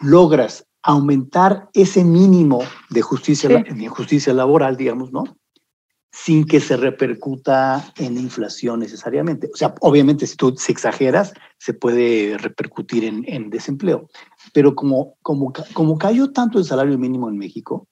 logras 0.00 0.66
aumentar 0.82 1.68
ese 1.72 2.02
mínimo 2.02 2.62
de 2.90 3.00
justicia, 3.00 3.48
de 3.48 3.88
justicia 3.88 4.34
laboral, 4.34 4.76
digamos, 4.76 5.12
¿no? 5.12 5.22
sin 6.10 6.44
que 6.44 6.58
se 6.58 6.76
repercuta 6.76 7.92
en 7.96 8.18
inflación 8.18 8.80
necesariamente. 8.80 9.48
O 9.54 9.56
sea, 9.56 9.72
obviamente 9.80 10.26
si 10.26 10.36
tú 10.36 10.52
si 10.58 10.72
exageras, 10.72 11.32
se 11.58 11.72
puede 11.72 12.36
repercutir 12.38 13.04
en, 13.04 13.24
en 13.28 13.50
desempleo. 13.50 14.08
Pero 14.52 14.74
como, 14.74 15.14
como, 15.22 15.52
como 15.72 15.96
cayó 15.96 16.32
tanto 16.32 16.58
el 16.58 16.64
salario 16.64 16.98
mínimo 16.98 17.28
en 17.28 17.38
México, 17.38 17.86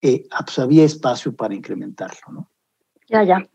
eh, 0.00 0.26
pues 0.44 0.58
había 0.58 0.84
espacio 0.84 1.36
para 1.36 1.54
incrementarlo, 1.54 2.32
¿no? 2.32 2.50
Ya, 3.08 3.22
ya. 3.22 3.46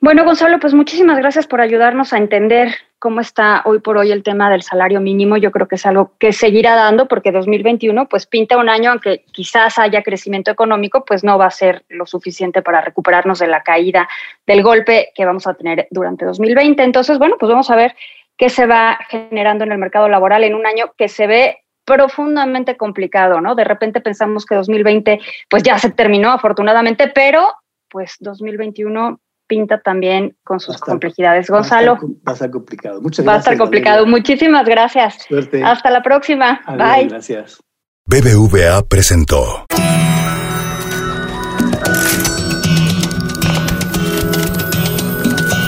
Bueno, 0.00 0.24
Gonzalo, 0.24 0.58
pues 0.58 0.74
muchísimas 0.74 1.18
gracias 1.18 1.46
por 1.46 1.60
ayudarnos 1.60 2.12
a 2.12 2.18
entender 2.18 2.74
cómo 2.98 3.20
está 3.20 3.62
hoy 3.64 3.80
por 3.80 3.98
hoy 3.98 4.12
el 4.12 4.22
tema 4.22 4.50
del 4.50 4.62
salario 4.62 5.00
mínimo. 5.00 5.36
Yo 5.36 5.50
creo 5.50 5.68
que 5.68 5.74
es 5.74 5.86
algo 5.86 6.12
que 6.18 6.32
seguirá 6.32 6.74
dando 6.74 7.06
porque 7.06 7.32
2021 7.32 8.06
pues 8.08 8.26
pinta 8.26 8.56
un 8.56 8.68
año, 8.68 8.90
aunque 8.90 9.24
quizás 9.32 9.78
haya 9.78 10.02
crecimiento 10.02 10.50
económico, 10.50 11.04
pues 11.04 11.22
no 11.22 11.38
va 11.38 11.46
a 11.46 11.50
ser 11.50 11.84
lo 11.88 12.06
suficiente 12.06 12.62
para 12.62 12.80
recuperarnos 12.80 13.38
de 13.38 13.46
la 13.46 13.62
caída 13.62 14.08
del 14.46 14.62
golpe 14.62 15.12
que 15.14 15.24
vamos 15.26 15.46
a 15.46 15.54
tener 15.54 15.86
durante 15.90 16.24
2020. 16.24 16.82
Entonces, 16.82 17.18
bueno, 17.18 17.36
pues 17.38 17.50
vamos 17.50 17.70
a 17.70 17.76
ver 17.76 17.94
qué 18.38 18.48
se 18.48 18.66
va 18.66 18.98
generando 19.08 19.64
en 19.64 19.72
el 19.72 19.78
mercado 19.78 20.08
laboral 20.08 20.44
en 20.44 20.54
un 20.54 20.66
año 20.66 20.92
que 20.96 21.08
se 21.08 21.26
ve 21.26 21.58
profundamente 21.84 22.76
complicado, 22.76 23.40
¿no? 23.40 23.54
De 23.54 23.64
repente 23.64 24.00
pensamos 24.00 24.46
que 24.46 24.54
2020 24.54 25.20
pues 25.50 25.62
ya 25.62 25.78
se 25.78 25.90
terminó 25.90 26.30
afortunadamente, 26.30 27.08
pero 27.08 27.54
pues 27.94 28.16
2021 28.18 29.20
pinta 29.46 29.80
también 29.80 30.36
con 30.42 30.58
sus 30.58 30.78
complejidades. 30.78 31.48
Gonzalo. 31.48 31.96
Va 32.26 32.32
a 32.32 32.32
estar 32.32 32.50
complicado. 32.50 33.00
Muchas 33.00 33.24
gracias. 33.24 33.28
Va 33.28 33.34
a 33.34 33.38
estar 33.38 33.56
complicado. 33.56 34.04
Muchísimas 34.04 34.66
gracias. 34.66 35.22
Suerte. 35.28 35.62
Hasta 35.62 35.92
la 35.92 36.02
próxima. 36.02 36.60
Bye. 36.66 37.06
Gracias. 37.06 37.62
BBVA 38.06 38.82
presentó. 38.88 39.64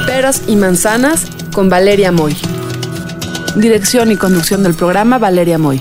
Peras 0.09 0.49
y 0.49 0.57
manzanas 0.57 1.31
con 1.55 1.71
Valeria 1.71 2.11
Moy. 2.11 2.35
Dirección 3.55 4.11
y 4.11 4.17
conducción 4.17 4.65
del 4.65 4.75
programa 4.75 5.19
Valeria 5.19 5.59
Moy. 5.59 5.81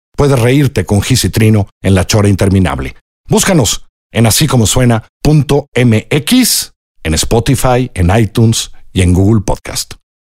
puedes 0.15 0.39
reírte 0.39 0.85
con 0.85 1.01
Gis 1.01 1.25
y 1.25 1.29
Trino 1.29 1.67
en 1.81 1.95
la 1.95 2.05
chora 2.05 2.29
interminable. 2.29 2.95
Búscanos 3.27 3.85
en 4.11 4.25
así 4.25 4.47
como 4.47 4.67
suena.mx, 4.67 5.71
en 7.03 7.13
Spotify, 7.13 7.91
en 7.93 8.17
iTunes 8.17 8.71
y 8.93 9.01
en 9.01 9.13
Google 9.13 9.41
Podcast. 9.41 10.00